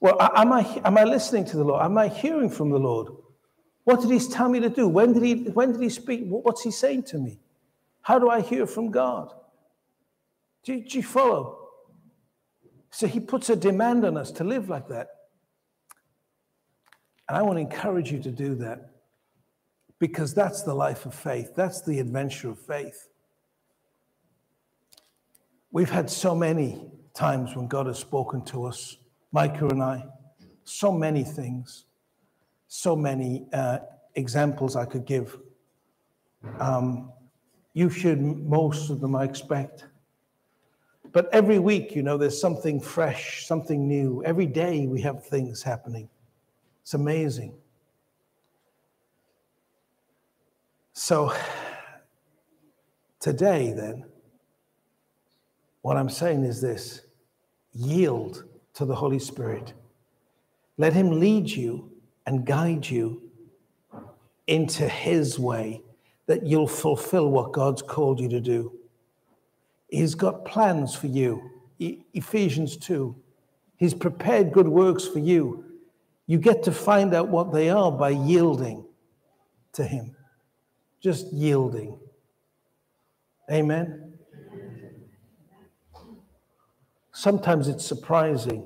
well, 0.02 0.18
am 0.20 0.52
I, 0.52 0.82
am 0.84 0.98
I 0.98 1.04
listening 1.04 1.46
to 1.46 1.58
the 1.58 1.64
Lord? 1.64 1.84
Am 1.84 1.96
I 1.96 2.08
hearing 2.08 2.50
from 2.50 2.72
the 2.72 2.80
Lord? 2.80 3.14
What 3.84 4.02
did 4.02 4.10
he 4.10 4.20
tell 4.28 4.50
me 4.50 4.60
to 4.60 4.70
do? 4.70 4.88
When 4.88 5.14
did 5.14 5.22
he, 5.22 5.50
when 5.52 5.72
did 5.72 5.82
he 5.82 5.90
speak? 5.90 6.24
What's 6.26 6.64
he 6.64 6.72
saying 6.72 7.04
to 7.04 7.20
me? 7.20 7.40
How 8.02 8.18
do 8.18 8.28
I 8.28 8.42
hear 8.42 8.66
from 8.66 8.90
God? 8.90 9.32
Do, 10.64 10.82
do 10.82 10.98
you 10.98 11.04
follow? 11.04 11.61
So 12.91 13.08
he 13.08 13.19
puts 13.19 13.49
a 13.49 13.56
demand 13.56 14.06
on 14.06 14.17
us 14.17 14.32
to 14.34 14.43
live 14.43 14.69
like 14.69 14.88
that. 14.89 15.08
And 17.27 17.38
I 17.38 17.41
want 17.41 17.58
to 17.58 17.62
encourage 17.62 18.12
you 18.12 18.21
to 18.21 18.32
do 18.32 18.56
that 18.56 18.91
because 19.99 20.34
that's 20.34 20.63
the 20.63 20.73
life 20.73 21.06
of 21.06 21.15
faith, 21.15 21.54
that's 21.56 21.82
the 21.82 21.99
adventure 21.99 22.49
of 22.49 22.60
faith. 22.60 23.08
We've 25.71 25.89
had 25.89 26.10
so 26.10 26.36
many 26.36 26.91
times 27.13 27.56
when 27.56 27.67
God 27.67 27.86
has 27.86 27.99
spoken 27.99 28.43
to 28.45 28.65
us 28.65 28.97
Micah 29.32 29.67
and 29.67 29.82
I. 29.82 30.04
So 30.65 30.91
many 30.91 31.23
things, 31.23 31.86
so 32.67 32.95
many 32.95 33.47
uh, 33.54 33.80
examples 34.15 34.75
I 34.75 34.86
could 34.86 35.06
give. 35.06 35.38
Um, 36.60 37.12
you 37.73 37.89
should, 37.89 38.19
most 38.21 38.89
of 38.89 38.99
them, 38.99 39.15
I 39.15 39.23
expect. 39.23 39.86
But 41.12 41.30
every 41.34 41.60
week, 41.60 41.95
you 41.95 42.04
know, 42.04 42.17
there's 42.17 42.39
something 42.39 42.80
fresh, 42.80 43.45
something 43.45 43.88
new. 43.88 44.24
Every 44.24 44.45
day 44.45 44.88
we 44.88 45.02
have 45.02 45.26
things 45.26 45.62
happening. 45.62 46.10
It's 46.84 46.93
amazing. 46.93 47.54
So, 50.93 51.34
today, 53.19 53.74
then, 53.74 54.06
what 55.82 55.97
I'm 55.97 56.10
saying 56.10 56.43
is 56.43 56.62
this 56.62 57.02
yield 57.74 58.45
to 58.76 58.86
the 58.86 58.95
Holy 58.95 59.19
Spirit. 59.19 59.74
Let 60.78 60.93
Him 60.93 61.19
lead 61.19 61.50
you 61.50 61.91
and 62.26 62.45
guide 62.45 62.88
you 62.88 63.21
into 64.47 64.88
His 64.88 65.39
way 65.39 65.82
that 66.28 66.45
you'll 66.45 66.67
fulfill 66.67 67.30
what 67.30 67.52
God's 67.52 67.82
called 67.82 68.19
you 68.19 68.30
to 68.30 68.39
do. 68.39 68.81
He's 69.91 70.15
got 70.15 70.45
plans 70.45 70.95
for 70.95 71.08
you. 71.08 71.51
Ephesians 72.13 72.77
2. 72.77 73.15
He's 73.75 73.93
prepared 73.93 74.51
good 74.54 74.67
works 74.67 75.06
for 75.06 75.19
you. 75.19 75.65
You 76.27 76.38
get 76.38 76.63
to 76.63 76.71
find 76.71 77.13
out 77.13 77.27
what 77.27 77.51
they 77.51 77.69
are 77.69 77.91
by 77.91 78.10
yielding 78.12 78.86
to 79.73 79.84
Him. 79.84 80.15
Just 81.01 81.34
yielding. 81.34 81.99
Amen. 83.51 84.13
Sometimes 87.12 87.67
it's 87.67 87.86
surprising. 87.86 88.65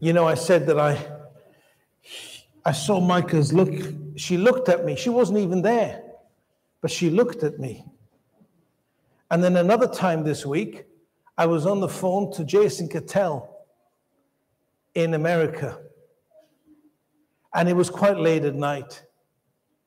You 0.00 0.12
know, 0.12 0.28
I 0.28 0.34
said 0.34 0.66
that 0.66 0.78
I 0.78 1.04
I 2.64 2.72
saw 2.72 3.00
Micah's 3.00 3.52
look. 3.52 3.72
She 4.16 4.36
looked 4.36 4.68
at 4.68 4.84
me. 4.84 4.94
She 4.94 5.08
wasn't 5.08 5.38
even 5.38 5.62
there, 5.62 6.02
but 6.80 6.90
she 6.90 7.10
looked 7.10 7.42
at 7.42 7.58
me. 7.58 7.84
And 9.30 9.42
then 9.42 9.56
another 9.56 9.86
time 9.86 10.24
this 10.24 10.46
week, 10.46 10.84
I 11.36 11.46
was 11.46 11.66
on 11.66 11.80
the 11.80 11.88
phone 11.88 12.32
to 12.32 12.44
Jason 12.44 12.88
Cattell 12.88 13.66
in 14.94 15.14
America. 15.14 15.78
And 17.54 17.68
it 17.68 17.76
was 17.76 17.90
quite 17.90 18.18
late 18.18 18.44
at 18.44 18.54
night. 18.54 19.04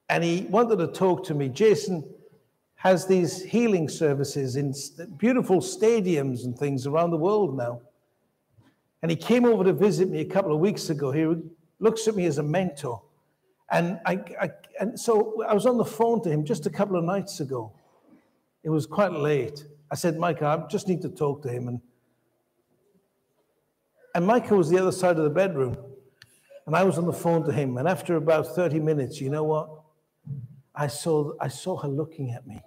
And 0.10 0.24
he 0.24 0.46
wanted 0.50 0.78
to 0.78 0.88
talk 0.88 1.26
to 1.26 1.34
me. 1.34 1.50
Jason, 1.50 2.04
has 2.82 3.06
these 3.06 3.44
healing 3.44 3.88
services 3.88 4.56
in 4.56 4.74
beautiful 5.18 5.58
stadiums 5.58 6.46
and 6.46 6.58
things 6.58 6.88
around 6.88 7.12
the 7.12 7.18
world 7.18 7.56
now. 7.56 7.80
And 9.04 9.12
he 9.12 9.16
came 9.16 9.46
over 9.46 9.64
to 9.64 9.72
visit 9.72 10.10
me 10.10 10.22
a 10.22 10.26
couple 10.26 10.52
of 10.52 10.60
weeks 10.60 10.90
ago. 10.90 11.12
He 11.12 11.28
looks 11.78 12.08
at 12.08 12.16
me 12.16 12.26
as 12.26 12.40
a 12.40 12.44
mentor. 12.44 13.04
And, 13.72 14.00
I, 14.06 14.20
I, 14.40 14.50
and 14.80 15.00
so 15.00 15.44
I 15.48 15.54
was 15.54 15.66
on 15.66 15.78
the 15.78 15.86
phone 15.86 16.22
to 16.24 16.30
him 16.30 16.44
just 16.44 16.66
a 16.66 16.70
couple 16.70 16.98
of 16.98 17.04
nights 17.04 17.40
ago. 17.40 17.72
It 18.64 18.70
was 18.70 18.86
quite 18.86 19.14
late. 19.14 19.66
I 19.90 19.96
said, 19.96 20.18
Micah, 20.18 20.46
I 20.46 20.68
just 20.68 20.88
need 20.88 21.02
to 21.04 21.10
talk 21.10 21.42
to 21.44 21.50
him. 21.50 21.68
And, 21.68 21.82
and 24.14 24.26
Micah 24.26 24.56
was 24.56 24.70
the 24.70 24.78
other 24.78 24.92
side 24.92 25.18
of 25.18 25.24
the 25.24 25.30
bedroom. 25.30 25.78
And 26.68 26.76
I 26.76 26.84
was 26.84 26.98
on 26.98 27.06
the 27.06 27.14
phone 27.14 27.46
to 27.46 27.52
him. 27.52 27.78
And 27.78 27.88
after 27.88 28.18
about 28.18 28.48
30 28.48 28.80
minutes, 28.80 29.20
you 29.22 29.30
know 29.30 29.44
what? 29.44 29.70
I 30.76 30.88
saw, 30.88 31.34
I 31.40 31.48
saw 31.48 31.78
her 31.78 31.88
looking 31.88 32.32
at 32.32 32.46
me 32.46 32.62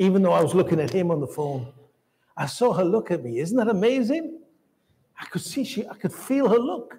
even 0.00 0.22
though 0.22 0.32
I 0.32 0.42
was 0.42 0.54
looking 0.54 0.80
at 0.80 0.90
him 0.90 1.10
on 1.10 1.20
the 1.20 1.26
phone. 1.26 1.74
I 2.34 2.46
saw 2.46 2.72
her 2.72 2.84
look 2.84 3.10
at 3.10 3.22
me. 3.22 3.38
Isn't 3.38 3.58
that 3.58 3.68
amazing? 3.68 4.40
I 5.18 5.26
could 5.26 5.42
see 5.42 5.62
she, 5.62 5.86
I 5.86 5.92
could 5.92 6.12
feel 6.12 6.48
her 6.48 6.58
look. 6.58 6.98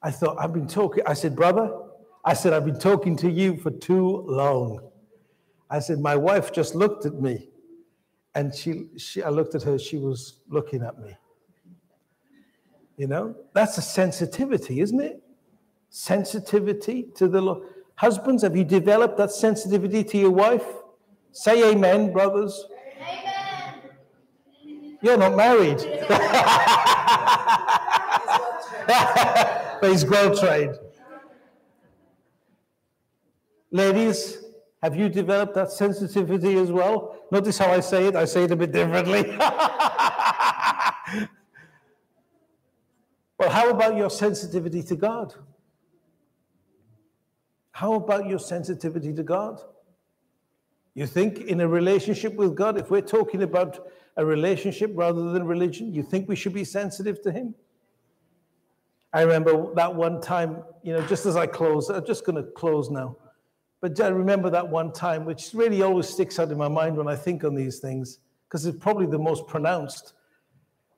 I 0.00 0.12
thought, 0.12 0.36
I've 0.38 0.52
been 0.52 0.68
talking. 0.68 1.02
I 1.04 1.14
said, 1.14 1.34
brother, 1.34 1.76
I 2.24 2.34
said, 2.34 2.52
I've 2.52 2.66
been 2.66 2.78
talking 2.78 3.16
to 3.16 3.30
you 3.30 3.56
for 3.56 3.70
too 3.70 4.24
long. 4.26 4.80
I 5.70 5.78
said, 5.78 6.00
my 6.00 6.16
wife 6.16 6.52
just 6.52 6.74
looked 6.74 7.06
at 7.06 7.14
me 7.14 7.48
And 8.34 8.54
she, 8.54 8.88
she, 8.96 9.22
I 9.22 9.28
looked 9.30 9.54
at 9.54 9.62
her, 9.64 9.78
she 9.78 9.96
was 9.96 10.40
looking 10.48 10.82
at 10.82 10.98
me. 10.98 11.16
You 12.96 13.06
know, 13.06 13.34
that's 13.54 13.78
a 13.78 13.82
sensitivity, 13.82 14.80
isn't 14.80 15.00
it? 15.00 15.22
Sensitivity 15.88 17.08
to 17.16 17.28
the 17.28 17.40
Lord. 17.40 17.62
Husbands, 17.96 18.42
have 18.42 18.56
you 18.56 18.64
developed 18.64 19.16
that 19.18 19.30
sensitivity 19.30 20.04
to 20.04 20.18
your 20.18 20.30
wife? 20.30 20.64
Say 21.32 21.72
amen, 21.72 22.12
brothers. 22.12 22.66
Amen. 23.00 23.74
You're 25.02 25.16
not 25.16 25.36
married. 25.36 25.78
but 29.80 29.90
he's 29.90 30.04
well 30.04 30.36
trained. 30.36 30.78
Ladies, 33.70 34.38
have 34.82 34.96
you 34.96 35.08
developed 35.08 35.54
that 35.54 35.70
sensitivity 35.70 36.56
as 36.56 36.72
well? 36.72 37.16
Notice 37.30 37.58
how 37.58 37.70
I 37.70 37.80
say 37.80 38.06
it, 38.06 38.16
I 38.16 38.24
say 38.24 38.44
it 38.44 38.50
a 38.50 38.56
bit 38.56 38.72
differently. 38.72 39.24
well, 43.38 43.50
how 43.50 43.70
about 43.70 43.96
your 43.96 44.10
sensitivity 44.10 44.82
to 44.84 44.96
God? 44.96 45.34
How 47.72 47.94
about 47.94 48.26
your 48.26 48.38
sensitivity 48.38 49.14
to 49.14 49.22
God? 49.22 49.60
You 50.94 51.06
think 51.06 51.38
in 51.38 51.60
a 51.60 51.68
relationship 51.68 52.34
with 52.34 52.56
God, 52.56 52.76
if 52.76 52.90
we're 52.90 53.00
talking 53.00 53.42
about 53.42 53.88
a 54.16 54.24
relationship 54.26 54.90
rather 54.94 55.30
than 55.32 55.44
religion, 55.44 55.94
you 55.94 56.02
think 56.02 56.28
we 56.28 56.34
should 56.36 56.52
be 56.52 56.64
sensitive 56.64 57.22
to 57.22 57.30
Him? 57.30 57.54
I 59.12 59.22
remember 59.22 59.72
that 59.74 59.94
one 59.94 60.20
time, 60.20 60.62
you 60.82 60.92
know, 60.92 61.06
just 61.06 61.26
as 61.26 61.36
I 61.36 61.46
close, 61.46 61.88
I'm 61.88 62.04
just 62.04 62.24
going 62.24 62.36
to 62.36 62.50
close 62.50 62.90
now. 62.90 63.16
But 63.80 63.98
I 64.00 64.08
remember 64.08 64.50
that 64.50 64.68
one 64.68 64.92
time, 64.92 65.24
which 65.24 65.50
really 65.54 65.82
always 65.82 66.08
sticks 66.08 66.38
out 66.38 66.50
in 66.50 66.58
my 66.58 66.68
mind 66.68 66.96
when 66.96 67.08
I 67.08 67.16
think 67.16 67.44
on 67.44 67.54
these 67.54 67.78
things, 67.78 68.18
because 68.46 68.66
it's 68.66 68.78
probably 68.78 69.06
the 69.06 69.18
most 69.18 69.46
pronounced. 69.46 70.12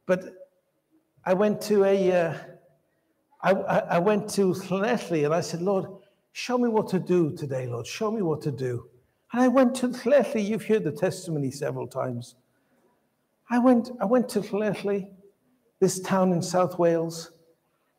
But 0.07 0.25
I 1.25 1.35
went 1.35 1.61
to 1.63 1.85
a, 1.85 2.13
uh, 2.13 2.35
I, 3.43 3.53
I 3.53 3.99
went 3.99 4.29
to 4.31 4.53
Llanelli 4.53 5.25
and 5.25 5.33
I 5.33 5.41
said, 5.41 5.63
Lord, 5.63 5.87
show 6.33 6.59
me 6.59 6.69
what 6.69 6.89
to 6.89 6.99
do 6.99 7.31
today, 7.37 7.67
Lord. 7.67 7.87
Show 7.87 8.11
me 8.11 8.23
what 8.23 8.43
to 8.43 8.51
do. 8.51 8.89
And 9.33 9.41
I 9.41 9.49
went 9.49 9.77
to 9.77 9.89
Llanelli. 9.89 10.45
You've 10.45 10.67
heard 10.67 10.83
the 10.83 10.93
testimony 10.93 11.53
several 11.53 11.87
times. 11.87 12.35
I 13.49 13.59
went, 13.61 13.91
I 14.01 14.07
went 14.07 14.29
to 14.31 14.41
Llanelli, 14.41 15.11
this 15.79 16.01
town 16.01 16.33
in 16.33 16.43
South 16.43 16.79
Wales, 16.79 17.31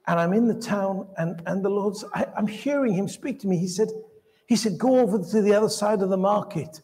and 0.08 0.20
I'm 0.20 0.34
in 0.34 0.48
the 0.48 0.60
town, 0.60 1.08
and, 1.18 1.42
and 1.46 1.64
the 1.64 1.70
Lord's, 1.70 2.04
I, 2.14 2.26
I'm 2.36 2.48
hearing 2.48 2.94
him 2.94 3.08
speak 3.08 3.40
to 3.42 3.48
me. 3.48 3.58
He 3.58 3.68
said, 3.68 3.90
he 4.48 4.56
said, 4.56 4.78
go 4.78 5.00
over 5.00 5.20
to 5.20 5.42
the 5.42 5.54
other 5.54 5.70
side 5.70 6.02
of 6.02 6.10
the 6.10 6.18
market. 6.18 6.82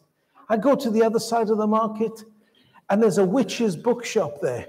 I 0.48 0.56
go 0.56 0.74
to 0.74 0.90
the 0.90 1.02
other 1.02 1.20
side 1.20 1.50
of 1.50 1.58
the 1.58 1.66
market, 1.66 2.24
and 2.88 3.02
there's 3.02 3.18
a 3.18 3.24
witch's 3.24 3.76
bookshop 3.76 4.40
there. 4.40 4.66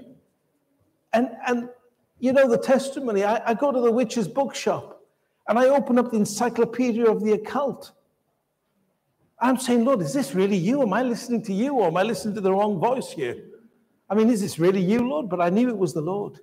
And, 1.12 1.30
and 1.46 1.68
you 2.18 2.32
know 2.32 2.48
the 2.48 2.58
testimony. 2.58 3.24
I, 3.24 3.50
I 3.50 3.54
go 3.54 3.72
to 3.72 3.80
the 3.80 3.90
witch's 3.90 4.28
bookshop, 4.28 5.02
and 5.48 5.58
I 5.58 5.66
open 5.66 5.98
up 5.98 6.10
the 6.10 6.18
encyclopedia 6.18 7.04
of 7.04 7.24
the 7.24 7.32
occult. 7.32 7.92
I'm 9.40 9.58
saying, 9.58 9.84
Lord, 9.84 10.00
is 10.00 10.12
this 10.12 10.34
really 10.34 10.56
you? 10.56 10.82
Am 10.82 10.92
I 10.92 11.02
listening 11.02 11.42
to 11.44 11.52
you, 11.52 11.74
or 11.74 11.88
am 11.88 11.96
I 11.96 12.04
listening 12.04 12.36
to 12.36 12.40
the 12.40 12.52
wrong 12.52 12.78
voice 12.78 13.10
here? 13.10 13.36
I 14.08 14.14
mean, 14.14 14.30
is 14.30 14.40
this 14.40 14.58
really 14.58 14.80
you, 14.80 15.08
Lord? 15.08 15.28
But 15.28 15.40
I 15.40 15.50
knew 15.50 15.68
it 15.68 15.76
was 15.76 15.94
the 15.94 16.00
Lord. 16.00 16.38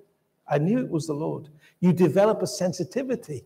I 0.50 0.58
knew 0.58 0.80
it 0.80 0.90
was 0.90 1.08
the 1.08 1.14
Lord. 1.14 1.48
You 1.80 1.94
develop 1.94 2.42
a 2.42 2.48
sensitivity. 2.48 3.46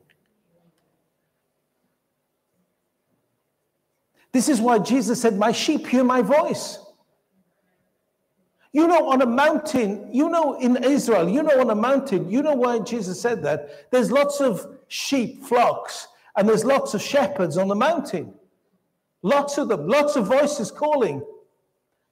This 4.33 4.49
is 4.49 4.59
why 4.59 4.79
Jesus 4.79 5.21
said, 5.21 5.37
My 5.37 5.51
sheep 5.51 5.87
hear 5.87 6.03
my 6.03 6.21
voice. 6.21 6.79
You 8.73 8.87
know, 8.87 9.09
on 9.09 9.21
a 9.21 9.25
mountain, 9.27 10.09
you 10.11 10.29
know, 10.29 10.55
in 10.59 10.83
Israel, 10.83 11.29
you 11.29 11.43
know, 11.43 11.61
on 11.61 11.69
a 11.69 11.75
mountain, 11.75 12.29
you 12.29 12.41
know 12.41 12.55
why 12.55 12.79
Jesus 12.79 13.21
said 13.21 13.43
that? 13.43 13.91
There's 13.91 14.11
lots 14.11 14.41
of 14.41 14.65
sheep 14.87 15.43
flocks 15.43 16.07
and 16.35 16.49
there's 16.49 16.65
lots 16.65 16.95
of 16.95 17.01
shepherds 17.01 17.55
on 17.57 17.67
the 17.67 17.75
mountain. 17.75 18.33
Lots 19.21 19.59
of 19.59 19.67
them, 19.67 19.87
lots 19.87 20.15
of 20.15 20.25
voices 20.25 20.71
calling. 20.71 21.23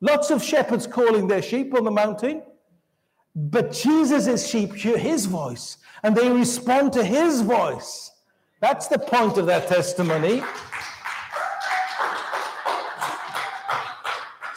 Lots 0.01 0.29
of 0.29 0.43
shepherds 0.43 0.85
calling 0.85 1.27
their 1.27 1.41
sheep 1.41 1.73
on 1.73 1.83
the 1.83 1.91
mountain. 1.91 2.43
But 3.35 3.71
Jesus' 3.71 4.47
sheep 4.47 4.75
hear 4.75 4.99
his 4.99 5.25
voice 5.25 5.77
and 6.03 6.15
they 6.15 6.29
respond 6.29 6.93
to 6.93 7.03
his 7.03 7.41
voice. 7.41 8.11
That's 8.59 8.87
the 8.87 8.99
point 8.99 9.37
of 9.37 9.47
that 9.47 9.67
testimony. 9.67 10.43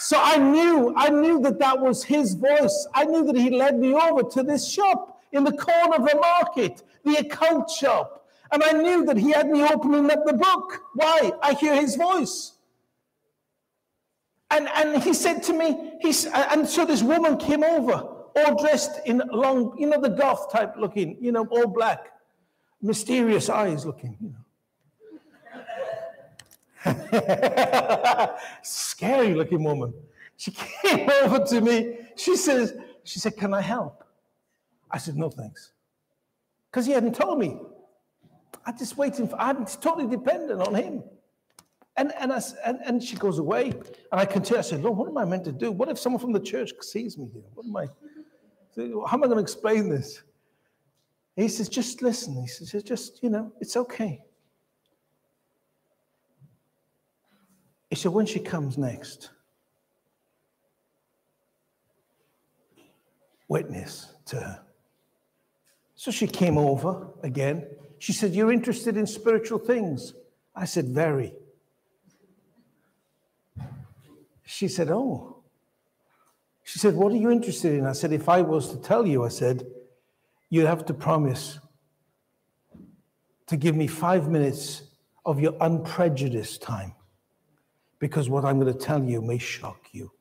So 0.05 0.21
I 0.21 0.37
knew, 0.37 0.93
I 0.95 1.09
knew 1.09 1.41
that 1.41 1.59
that 1.61 1.81
was 1.81 2.05
his 2.05 2.35
voice. 2.35 2.87
I 2.93 3.07
knew 3.07 3.25
that 3.25 3.37
he 3.37 3.49
led 3.49 3.79
me 3.79 3.95
over 3.95 4.23
to 4.23 4.43
this 4.43 4.71
shop 4.71 5.23
in 5.33 5.45
the 5.45 5.53
corner 5.53 5.97
of 5.97 6.05
the 6.07 6.17
market, 6.17 6.83
the 7.07 7.15
occult 7.17 7.71
shop. 7.71 8.29
And 8.53 8.63
I 8.63 8.73
knew 8.73 9.07
that 9.07 9.17
he 9.17 9.31
had 9.31 9.49
me 9.49 9.65
opening 9.65 10.11
up 10.11 10.27
the 10.27 10.35
book. 10.35 10.83
Why? 10.93 11.33
I 11.41 11.55
hear 11.55 11.75
his 11.75 11.97
voice. 11.97 12.53
And, 14.51 14.69
and 14.75 15.03
he 15.03 15.15
said 15.15 15.43
to 15.45 15.55
me, 15.55 15.95
he's, 16.03 16.27
and 16.27 16.69
so 16.69 16.85
this 16.85 17.03
woman 17.03 17.39
came 17.39 17.65
over, 17.65 17.95
all 17.95 18.63
dressed 18.63 19.01
in 19.07 19.23
long, 19.33 19.75
you 19.79 19.89
know, 19.89 20.03
the 20.03 20.11
goth 20.11 20.53
type 20.53 20.75
looking, 20.77 21.17
you 21.19 21.33
know, 21.33 21.47
all 21.47 21.67
black, 21.67 22.13
mysterious 22.83 23.49
eyes 23.49 23.87
looking, 23.87 24.19
you 24.21 24.29
know. 24.29 24.44
Scary 28.62 29.35
looking 29.35 29.62
woman. 29.62 29.95
She 30.37 30.51
came 30.53 31.09
over 31.22 31.45
to 31.45 31.61
me. 31.61 31.99
She 32.16 32.37
says, 32.37 32.74
she 33.05 33.18
said, 33.18 33.37
Can 33.37 33.55
I 33.55 33.61
help? 33.61 34.05
I 34.91 34.99
said, 34.99 35.16
No, 35.16 35.30
thanks. 35.30 35.72
Because 36.70 36.87
he 36.87 36.93
hadn't 36.93 37.14
told 37.14 37.39
me. 37.39 37.59
I 38.66 38.72
just 38.72 38.97
waiting 38.97 39.28
for 39.28 39.37
I'm 39.41 39.64
totally 39.66 40.07
dependent 40.07 40.61
on 40.61 40.74
him. 40.74 41.03
And 41.97 42.12
and, 42.18 42.32
I, 42.32 42.41
and 42.64 42.80
and 42.85 43.03
she 43.03 43.16
goes 43.16 43.39
away. 43.39 43.70
And 43.70 44.20
I 44.20 44.24
continue. 44.24 44.59
I 44.59 44.62
said, 44.62 44.82
Lord, 44.82 44.97
what 44.97 45.09
am 45.09 45.18
I 45.18 45.24
meant 45.24 45.45
to 45.45 45.53
do? 45.53 45.70
What 45.70 45.89
if 45.89 45.99
someone 45.99 46.20
from 46.20 46.32
the 46.32 46.41
church 46.41 46.72
sees 46.80 47.16
me 47.16 47.28
here? 47.32 47.45
What 47.55 47.66
am 47.66 47.76
I? 47.76 47.87
How 48.76 49.16
am 49.16 49.22
I 49.22 49.26
going 49.26 49.37
to 49.37 49.43
explain 49.43 49.89
this? 49.89 50.22
He 51.37 51.49
says, 51.49 51.68
just 51.68 52.03
listen. 52.03 52.41
He 52.41 52.47
says, 52.47 52.82
just, 52.82 53.22
you 53.22 53.30
know, 53.30 53.53
it's 53.61 53.76
okay. 53.76 54.22
He 57.91 57.97
said, 57.97 58.12
when 58.12 58.26
she 58.26 58.41
comes 58.41 58.76
next, 58.76 59.30
witness 63.49 64.12
to 64.26 64.37
her. 64.37 64.61
So 65.95 66.11
she 66.11 66.26
came 66.26 66.59
over 66.59 67.09
again. 67.22 67.66
She 67.99 68.12
said, 68.12 68.35
You're 68.35 68.53
interested 68.53 68.97
in 68.97 69.07
spiritual 69.07 69.59
things? 69.59 70.12
I 70.55 70.64
said, 70.64 70.87
Very. 70.89 71.32
She 74.45 74.68
said, 74.68 74.91
Oh. 74.91 75.43
She 76.64 76.78
said, 76.78 76.95
What 76.95 77.12
are 77.12 77.16
you 77.16 77.30
interested 77.30 77.74
in? 77.74 77.87
I 77.87 77.93
said, 77.93 78.12
If 78.12 78.28
I 78.28 78.43
was 78.43 78.70
to 78.70 78.76
tell 78.76 79.07
you, 79.07 79.24
I 79.24 79.28
said, 79.28 79.66
You'd 80.51 80.66
have 80.66 80.85
to 80.87 80.95
promise 80.95 81.59
to 83.47 83.57
give 83.57 83.76
me 83.76 83.87
five 83.87 84.28
minutes 84.28 84.82
of 85.24 85.41
your 85.41 85.55
unprejudiced 85.61 86.61
time 86.61 86.95
because 88.05 88.29
what 88.29 88.45
I'm 88.45 88.61
going 88.61 88.71
to 88.71 88.79
tell 88.79 89.03
you 89.03 89.23
may 89.23 89.39
shock 89.39 89.89
you. 89.93 90.13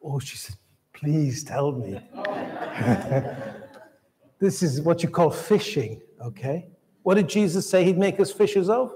Oh, 0.00 0.20
she 0.20 0.36
said, 0.36 0.54
please 0.92 1.42
tell 1.42 1.72
me. 1.72 2.00
this 4.38 4.62
is 4.62 4.80
what 4.82 5.02
you 5.02 5.08
call 5.08 5.28
fishing, 5.28 6.00
okay? 6.22 6.68
What 7.02 7.16
did 7.16 7.28
Jesus 7.28 7.68
say 7.68 7.82
he'd 7.82 7.98
make 7.98 8.20
us 8.20 8.30
fishers 8.30 8.68
of? 8.68 8.94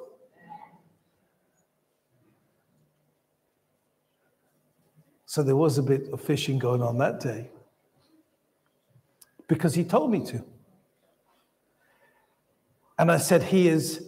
So 5.27 5.43
there 5.43 5.57
was 5.57 5.79
a 5.79 5.83
bit 5.83 6.09
of 6.13 6.21
fishing 6.21 6.61
going 6.61 6.81
on 6.81 6.99
that 6.99 7.19
day 7.19 7.51
because 9.49 9.75
he 9.75 9.83
told 9.83 10.13
me 10.13 10.25
to. 10.27 10.45
And 13.01 13.11
I 13.11 13.17
said, 13.17 13.43
He 13.43 13.67
is, 13.67 14.07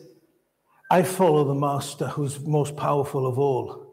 I 0.88 1.02
follow 1.02 1.42
the 1.42 1.56
master 1.56 2.06
who's 2.06 2.38
most 2.38 2.76
powerful 2.76 3.26
of 3.26 3.40
all. 3.40 3.83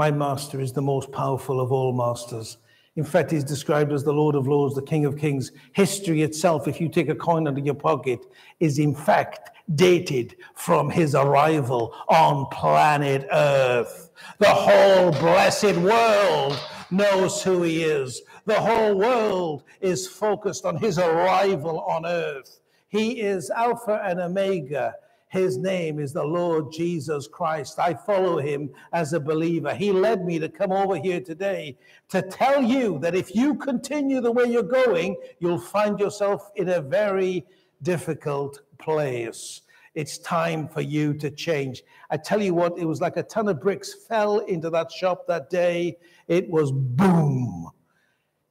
My 0.00 0.10
master 0.10 0.62
is 0.62 0.72
the 0.72 0.80
most 0.80 1.12
powerful 1.12 1.60
of 1.60 1.72
all 1.72 1.92
masters. 1.92 2.56
In 2.96 3.04
fact, 3.04 3.30
he's 3.30 3.44
described 3.44 3.92
as 3.92 4.02
the 4.02 4.14
Lord 4.14 4.34
of 4.34 4.48
Lords, 4.48 4.74
the 4.74 4.80
King 4.80 5.04
of 5.04 5.18
Kings. 5.18 5.52
History 5.72 6.22
itself, 6.22 6.66
if 6.66 6.80
you 6.80 6.88
take 6.88 7.10
a 7.10 7.14
coin 7.14 7.46
out 7.46 7.58
of 7.58 7.66
your 7.66 7.74
pocket, 7.74 8.24
is 8.60 8.78
in 8.78 8.94
fact 8.94 9.50
dated 9.74 10.36
from 10.54 10.88
his 10.88 11.14
arrival 11.14 11.94
on 12.08 12.46
planet 12.46 13.28
Earth. 13.30 14.08
The 14.38 14.48
whole 14.48 15.10
blessed 15.10 15.76
world 15.76 16.58
knows 16.90 17.42
who 17.42 17.60
he 17.62 17.82
is. 17.82 18.22
The 18.46 18.58
whole 18.58 18.94
world 18.94 19.64
is 19.82 20.08
focused 20.08 20.64
on 20.64 20.78
his 20.78 20.98
arrival 20.98 21.80
on 21.80 22.06
Earth. 22.06 22.60
He 22.88 23.20
is 23.20 23.50
Alpha 23.50 24.00
and 24.02 24.18
Omega. 24.18 24.94
His 25.30 25.56
name 25.56 26.00
is 26.00 26.12
the 26.12 26.24
Lord 26.24 26.72
Jesus 26.72 27.28
Christ. 27.28 27.78
I 27.78 27.94
follow 27.94 28.38
him 28.38 28.68
as 28.92 29.12
a 29.12 29.20
believer. 29.20 29.72
He 29.72 29.92
led 29.92 30.24
me 30.24 30.40
to 30.40 30.48
come 30.48 30.72
over 30.72 30.96
here 30.96 31.20
today 31.20 31.78
to 32.08 32.20
tell 32.20 32.60
you 32.60 32.98
that 32.98 33.14
if 33.14 33.32
you 33.32 33.54
continue 33.54 34.20
the 34.20 34.32
way 34.32 34.46
you're 34.46 34.64
going, 34.64 35.14
you'll 35.38 35.60
find 35.60 36.00
yourself 36.00 36.50
in 36.56 36.70
a 36.70 36.80
very 36.80 37.46
difficult 37.82 38.60
place. 38.78 39.62
It's 39.94 40.18
time 40.18 40.66
for 40.66 40.80
you 40.80 41.14
to 41.14 41.30
change. 41.30 41.84
I 42.10 42.16
tell 42.16 42.42
you 42.42 42.52
what, 42.52 42.76
it 42.76 42.84
was 42.84 43.00
like 43.00 43.16
a 43.16 43.22
ton 43.22 43.46
of 43.46 43.60
bricks 43.60 43.94
fell 44.08 44.40
into 44.40 44.68
that 44.70 44.90
shop 44.90 45.28
that 45.28 45.48
day. 45.48 45.96
It 46.26 46.50
was 46.50 46.72
boom. 46.72 47.70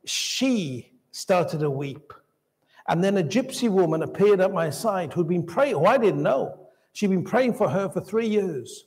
She 0.06 0.94
started 1.12 1.60
to 1.60 1.70
weep. 1.70 2.14
And 2.88 3.04
then 3.04 3.18
a 3.18 3.24
gypsy 3.24 3.68
woman 3.70 4.02
appeared 4.02 4.40
at 4.40 4.54
my 4.54 4.70
side 4.70 5.12
who'd 5.12 5.28
been 5.28 5.46
praying, 5.46 5.76
who 5.76 5.86
I 5.86 5.98
didn't 5.98 6.24
know. 6.24 6.68
She'd 6.94 7.10
been 7.10 7.24
praying 7.24 7.54
for 7.54 7.70
her 7.70 7.90
for 7.90 8.02
three 8.02 8.28
years. 8.28 8.86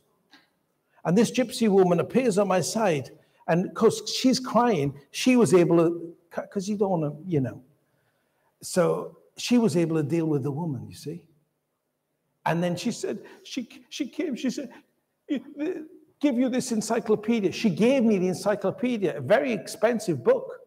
And 1.05 1.17
this 1.17 1.31
gypsy 1.31 1.69
woman 1.69 2.01
appears 2.01 2.39
on 2.39 2.49
my 2.49 2.61
side. 2.61 3.11
And 3.49 3.71
because 3.71 4.03
she's 4.09 4.39
crying, 4.39 4.95
she 5.11 5.37
was 5.37 5.53
able 5.53 5.77
to, 5.79 6.15
because 6.35 6.69
you 6.69 6.77
don't 6.77 7.01
want 7.01 7.03
to, 7.03 7.31
you 7.31 7.41
know. 7.41 7.63
So 8.63 9.19
she 9.37 9.59
was 9.59 9.77
able 9.77 9.97
to 9.97 10.03
deal 10.03 10.27
with 10.27 10.43
the 10.43 10.51
woman, 10.53 10.87
you 10.89 10.95
see. 10.95 11.27
And 12.47 12.63
then 12.63 12.77
she 12.77 12.91
said, 12.91 13.21
she, 13.45 13.69
she 13.89 14.07
came, 14.09 14.37
she 14.37 14.51
said, 14.51 14.71
give 15.29 16.39
you 16.39 16.49
this 16.49 16.73
encyclopedia. 16.73 17.53
She 17.53 17.71
gave 17.71 18.05
me 18.05 18.19
the 18.19 18.29
encyclopedia, 18.29 19.17
a 19.17 19.21
very 19.21 19.53
expensive 19.53 20.23
book. 20.23 20.59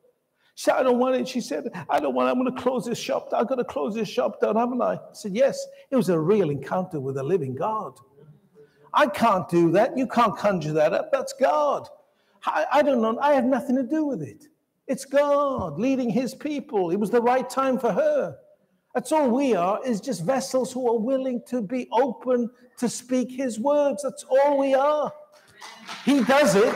She 0.55 0.63
said, 0.63 0.75
I 0.75 0.83
don't 0.83 0.99
want 0.99 1.15
it. 1.15 1.27
She 1.27 1.41
said, 1.41 1.69
I 1.89 1.99
don't 1.99 2.15
want 2.15 2.29
it. 2.29 2.31
I'm 2.31 2.41
going 2.41 2.55
to 2.55 2.61
close 2.61 2.85
this 2.85 2.97
shop 2.97 3.29
down. 3.29 3.41
I'm 3.41 3.45
going 3.45 3.57
to 3.57 3.65
close 3.65 3.93
this 3.93 4.07
shop 4.07 4.39
down, 4.39 4.55
haven't 4.55 4.81
I? 4.81 4.93
I 4.93 4.99
said, 5.11 5.35
Yes. 5.35 5.65
It 5.91 5.97
was 5.97 6.09
a 6.09 6.17
real 6.17 6.49
encounter 6.49 6.99
with 6.99 7.17
a 7.17 7.23
living 7.23 7.55
God. 7.55 7.99
I 8.93 9.07
can't 9.07 9.47
do 9.49 9.71
that. 9.73 9.97
You 9.97 10.07
can't 10.07 10.35
conjure 10.37 10.71
that 10.73 10.93
up. 10.93 11.11
That's 11.11 11.33
God. 11.33 11.89
I, 12.45 12.65
I 12.71 12.81
don't 12.81 13.01
know. 13.01 13.19
I 13.19 13.33
have 13.33 13.43
nothing 13.43 13.75
to 13.75 13.83
do 13.83 14.05
with 14.05 14.21
it. 14.21 14.47
It's 14.87 15.03
God 15.03 15.77
leading 15.77 16.09
his 16.09 16.33
people. 16.33 16.91
It 16.91 16.95
was 16.97 17.09
the 17.09 17.21
right 17.21 17.49
time 17.49 17.77
for 17.77 17.91
her. 17.91 18.37
That's 18.93 19.11
all 19.11 19.29
we 19.29 19.55
are, 19.55 19.85
is 19.85 19.99
just 19.99 20.23
vessels 20.23 20.71
who 20.71 20.87
are 20.87 20.97
willing 20.97 21.41
to 21.47 21.61
be 21.61 21.89
open 21.91 22.49
to 22.77 22.87
speak 22.87 23.29
his 23.29 23.59
words. 23.59 24.03
That's 24.03 24.23
all 24.23 24.57
we 24.57 24.73
are. 24.73 25.11
He 26.05 26.23
does 26.23 26.55
it. 26.55 26.73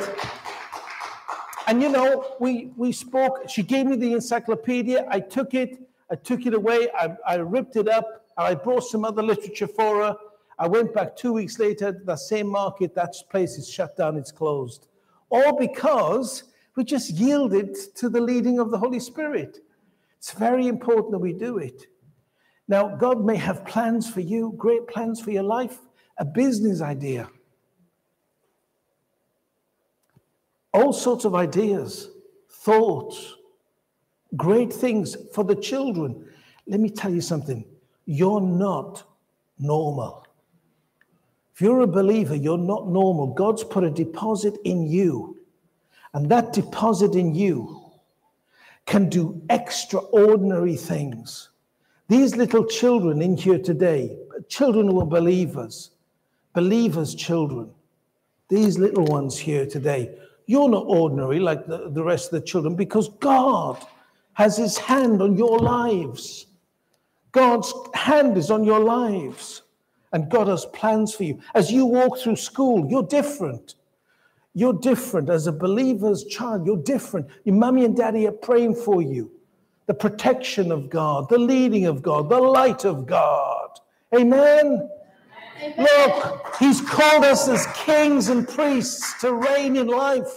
And 1.69 1.83
you 1.83 1.89
know, 1.89 2.35
we, 2.39 2.71
we 2.77 2.91
spoke, 2.91 3.47
she 3.47 3.61
gave 3.61 3.85
me 3.85 3.95
the 3.95 4.13
encyclopedia. 4.13 5.05
I 5.07 5.19
took 5.19 5.53
it, 5.53 5.79
I 6.09 6.15
took 6.15 6.47
it 6.47 6.55
away, 6.55 6.87
I, 6.97 7.15
I 7.27 7.35
ripped 7.35 7.75
it 7.75 7.87
up, 7.87 8.25
and 8.39 8.47
I 8.47 8.55
brought 8.55 8.85
some 8.85 9.05
other 9.05 9.21
literature 9.21 9.67
for 9.67 10.01
her. 10.01 10.17
I 10.57 10.67
went 10.67 10.95
back 10.95 11.15
two 11.15 11.31
weeks 11.31 11.59
later 11.59 11.93
to 11.93 11.99
the 12.03 12.15
same 12.15 12.47
market, 12.47 12.95
that 12.95 13.13
place 13.29 13.59
is 13.59 13.69
shut 13.69 13.95
down, 13.95 14.17
it's 14.17 14.31
closed. 14.31 14.87
All 15.29 15.55
because 15.55 16.45
we 16.75 16.83
just 16.85 17.11
yielded 17.11 17.75
to 17.97 18.09
the 18.09 18.19
leading 18.19 18.57
of 18.57 18.71
the 18.71 18.77
Holy 18.79 18.99
Spirit. 18.99 19.59
It's 20.17 20.31
very 20.31 20.65
important 20.65 21.11
that 21.11 21.19
we 21.19 21.33
do 21.33 21.59
it. 21.59 21.85
Now, 22.67 22.95
God 22.95 23.23
may 23.23 23.35
have 23.35 23.63
plans 23.63 24.09
for 24.09 24.21
you, 24.21 24.55
great 24.57 24.87
plans 24.87 25.21
for 25.21 25.29
your 25.29 25.43
life, 25.43 25.77
a 26.17 26.25
business 26.25 26.81
idea, 26.81 27.29
all 30.73 30.93
sorts 30.93 31.25
of 31.25 31.35
ideas, 31.35 32.09
thoughts, 32.49 33.35
great 34.35 34.71
things 34.71 35.17
for 35.33 35.43
the 35.43 35.55
children. 35.55 36.25
Let 36.67 36.79
me 36.79 36.89
tell 36.89 37.13
you 37.13 37.21
something 37.21 37.65
you're 38.05 38.41
not 38.41 39.03
normal. 39.57 40.25
If 41.53 41.61
you're 41.61 41.81
a 41.81 41.87
believer, 41.87 42.35
you're 42.35 42.57
not 42.57 42.87
normal. 42.87 43.33
God's 43.33 43.63
put 43.63 43.83
a 43.83 43.89
deposit 43.89 44.55
in 44.63 44.87
you, 44.87 45.37
and 46.13 46.29
that 46.29 46.53
deposit 46.53 47.15
in 47.15 47.35
you 47.35 47.81
can 48.85 49.09
do 49.09 49.41
extraordinary 49.49 50.75
things. 50.75 51.49
These 52.07 52.35
little 52.35 52.65
children 52.65 53.21
in 53.21 53.37
here 53.37 53.59
today, 53.59 54.17
children 54.47 54.87
who 54.87 54.99
are 55.01 55.05
believers, 55.05 55.91
believers' 56.53 57.13
children, 57.13 57.69
these 58.47 58.79
little 58.79 59.05
ones 59.05 59.37
here 59.37 59.67
today, 59.67 60.17
you're 60.49 60.67
not 60.67 60.85
ordinary 60.87 61.39
like 61.39 61.67
the, 61.67 61.91
the 61.91 62.03
rest 62.03 62.33
of 62.33 62.41
the 62.41 62.47
children 62.47 62.75
because 62.75 63.07
God 63.19 63.77
has 64.33 64.57
his 64.57 64.79
hand 64.79 65.21
on 65.21 65.37
your 65.37 65.59
lives. 65.59 66.47
God's 67.31 67.71
hand 67.93 68.35
is 68.35 68.49
on 68.49 68.63
your 68.63 68.79
lives, 68.79 69.61
and 70.11 70.27
God 70.27 70.47
has 70.47 70.65
plans 70.65 71.13
for 71.13 71.23
you. 71.23 71.39
As 71.53 71.71
you 71.71 71.85
walk 71.85 72.17
through 72.17 72.37
school, 72.37 72.89
you're 72.89 73.03
different. 73.03 73.75
You're 74.55 74.73
different. 74.73 75.29
As 75.29 75.45
a 75.45 75.51
believer's 75.51 76.23
child, 76.23 76.65
you're 76.65 76.81
different. 76.81 77.27
Your 77.43 77.53
mommy 77.53 77.85
and 77.85 77.95
daddy 77.95 78.25
are 78.25 78.31
praying 78.31 78.73
for 78.73 79.03
you 79.03 79.29
the 79.85 79.93
protection 79.93 80.71
of 80.71 80.89
God, 80.89 81.29
the 81.29 81.37
leading 81.37 81.85
of 81.85 82.01
God, 82.01 82.27
the 82.27 82.39
light 82.39 82.85
of 82.85 83.05
God. 83.05 83.69
Amen. 84.15 84.89
Look, 85.77 86.55
He's 86.59 86.81
called 86.81 87.23
us 87.23 87.47
as 87.47 87.65
kings 87.75 88.29
and 88.29 88.47
priests 88.47 89.19
to 89.21 89.33
reign 89.33 89.75
in 89.75 89.87
life. 89.87 90.31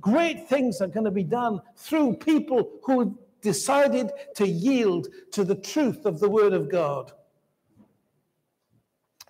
Great 0.00 0.48
things 0.48 0.80
are 0.80 0.86
going 0.86 1.04
to 1.04 1.10
be 1.10 1.24
done 1.24 1.60
through 1.76 2.16
people 2.16 2.70
who 2.84 3.18
decided 3.40 4.10
to 4.34 4.46
yield 4.46 5.08
to 5.32 5.44
the 5.44 5.54
truth 5.54 6.04
of 6.04 6.20
the 6.20 6.28
Word 6.28 6.52
of 6.52 6.70
God. 6.70 7.12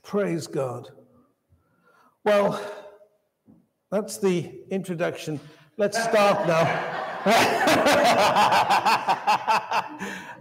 Praise 0.03 0.47
God. 0.47 0.90
Well, 2.24 2.61
that's 3.90 4.18
the 4.18 4.61
introduction. 4.70 5.38
Let's 5.76 6.03
start 6.03 6.47
now. 6.47 7.22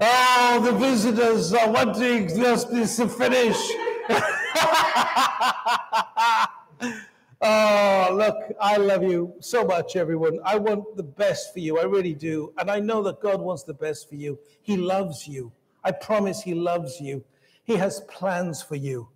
oh, 0.01 0.62
the 0.66 0.72
visitors 0.72 1.53
are 1.53 1.70
wanting 1.70 2.30
just 2.30 2.72
this 2.72 2.95
to 2.97 3.08
finish. 3.08 3.58
oh, 7.41 8.10
look, 8.14 8.38
I 8.62 8.78
love 8.78 9.04
you 9.04 9.34
so 9.41 9.66
much, 9.66 9.96
everyone. 9.96 10.39
I 10.46 10.58
want 10.58 10.96
the 10.96 11.04
best 11.04 11.54
for 11.54 11.60
you. 11.60 11.80
I 11.80 11.84
really 11.84 12.14
do. 12.14 12.54
And 12.58 12.72
I 12.72 12.80
know 12.80 13.04
that 13.04 13.20
God 13.20 13.41
wants 13.41 13.64
the 13.64 13.74
best 13.74 14.08
for 14.08 14.16
you. 14.16 14.39
He 14.62 14.78
loves 14.78 15.28
you. 15.28 15.52
I 15.84 15.91
promise 15.91 16.41
He 16.41 16.54
loves 16.54 17.02
you. 17.02 17.24
He 17.64 17.76
has 17.76 18.02
plans 18.08 18.62
for 18.62 18.76
you. 18.76 19.10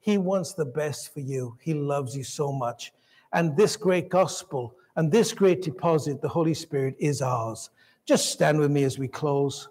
He 0.00 0.16
wants 0.16 0.54
the 0.54 0.64
best 0.64 1.12
for 1.12 1.20
you. 1.20 1.58
He 1.60 1.74
loves 1.74 2.16
you 2.16 2.24
so 2.24 2.52
much. 2.52 2.92
And 3.32 3.56
this 3.56 3.76
great 3.76 4.08
gospel 4.08 4.74
and 4.96 5.12
this 5.12 5.32
great 5.32 5.62
deposit, 5.62 6.22
the 6.22 6.28
Holy 6.28 6.54
Spirit, 6.54 6.96
is 6.98 7.20
ours. 7.20 7.70
Just 8.06 8.30
stand 8.30 8.58
with 8.58 8.70
me 8.70 8.84
as 8.84 8.98
we 8.98 9.08
close. 9.08 9.68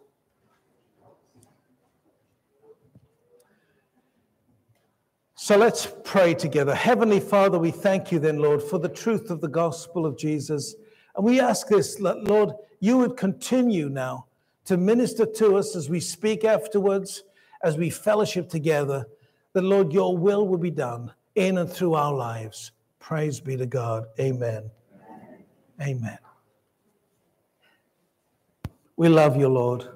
So 5.39 5.55
let's 5.55 5.93
pray 6.03 6.33
together. 6.33 6.73
Heavenly 6.73 7.19
Father, 7.19 7.59
we 7.59 7.69
thank 7.69 8.11
you 8.11 8.17
then, 8.17 8.39
Lord, 8.39 8.61
for 8.61 8.79
the 8.79 8.89
truth 8.89 9.29
of 9.29 9.39
the 9.39 9.47
gospel 9.47 10.03
of 10.03 10.17
Jesus. 10.17 10.75
And 11.15 11.23
we 11.23 11.39
ask 11.39 11.67
this, 11.67 11.99
Lord, 11.99 12.53
you 12.79 12.97
would 12.97 13.15
continue 13.17 13.87
now 13.87 14.25
to 14.65 14.77
minister 14.77 15.27
to 15.27 15.55
us 15.57 15.75
as 15.75 15.89
we 15.89 15.99
speak 15.99 16.43
afterwards, 16.43 17.23
as 17.63 17.77
we 17.77 17.91
fellowship 17.91 18.49
together, 18.49 19.05
that, 19.53 19.61
Lord, 19.61 19.93
your 19.93 20.17
will 20.17 20.47
will 20.47 20.57
be 20.57 20.71
done 20.71 21.13
in 21.35 21.59
and 21.59 21.69
through 21.69 21.93
our 21.93 22.15
lives. 22.15 22.71
Praise 22.97 23.39
be 23.39 23.55
to 23.57 23.67
God. 23.67 24.05
Amen. 24.19 24.71
Amen. 25.79 26.17
We 28.95 29.07
love 29.07 29.37
you, 29.37 29.49
Lord. 29.49 29.87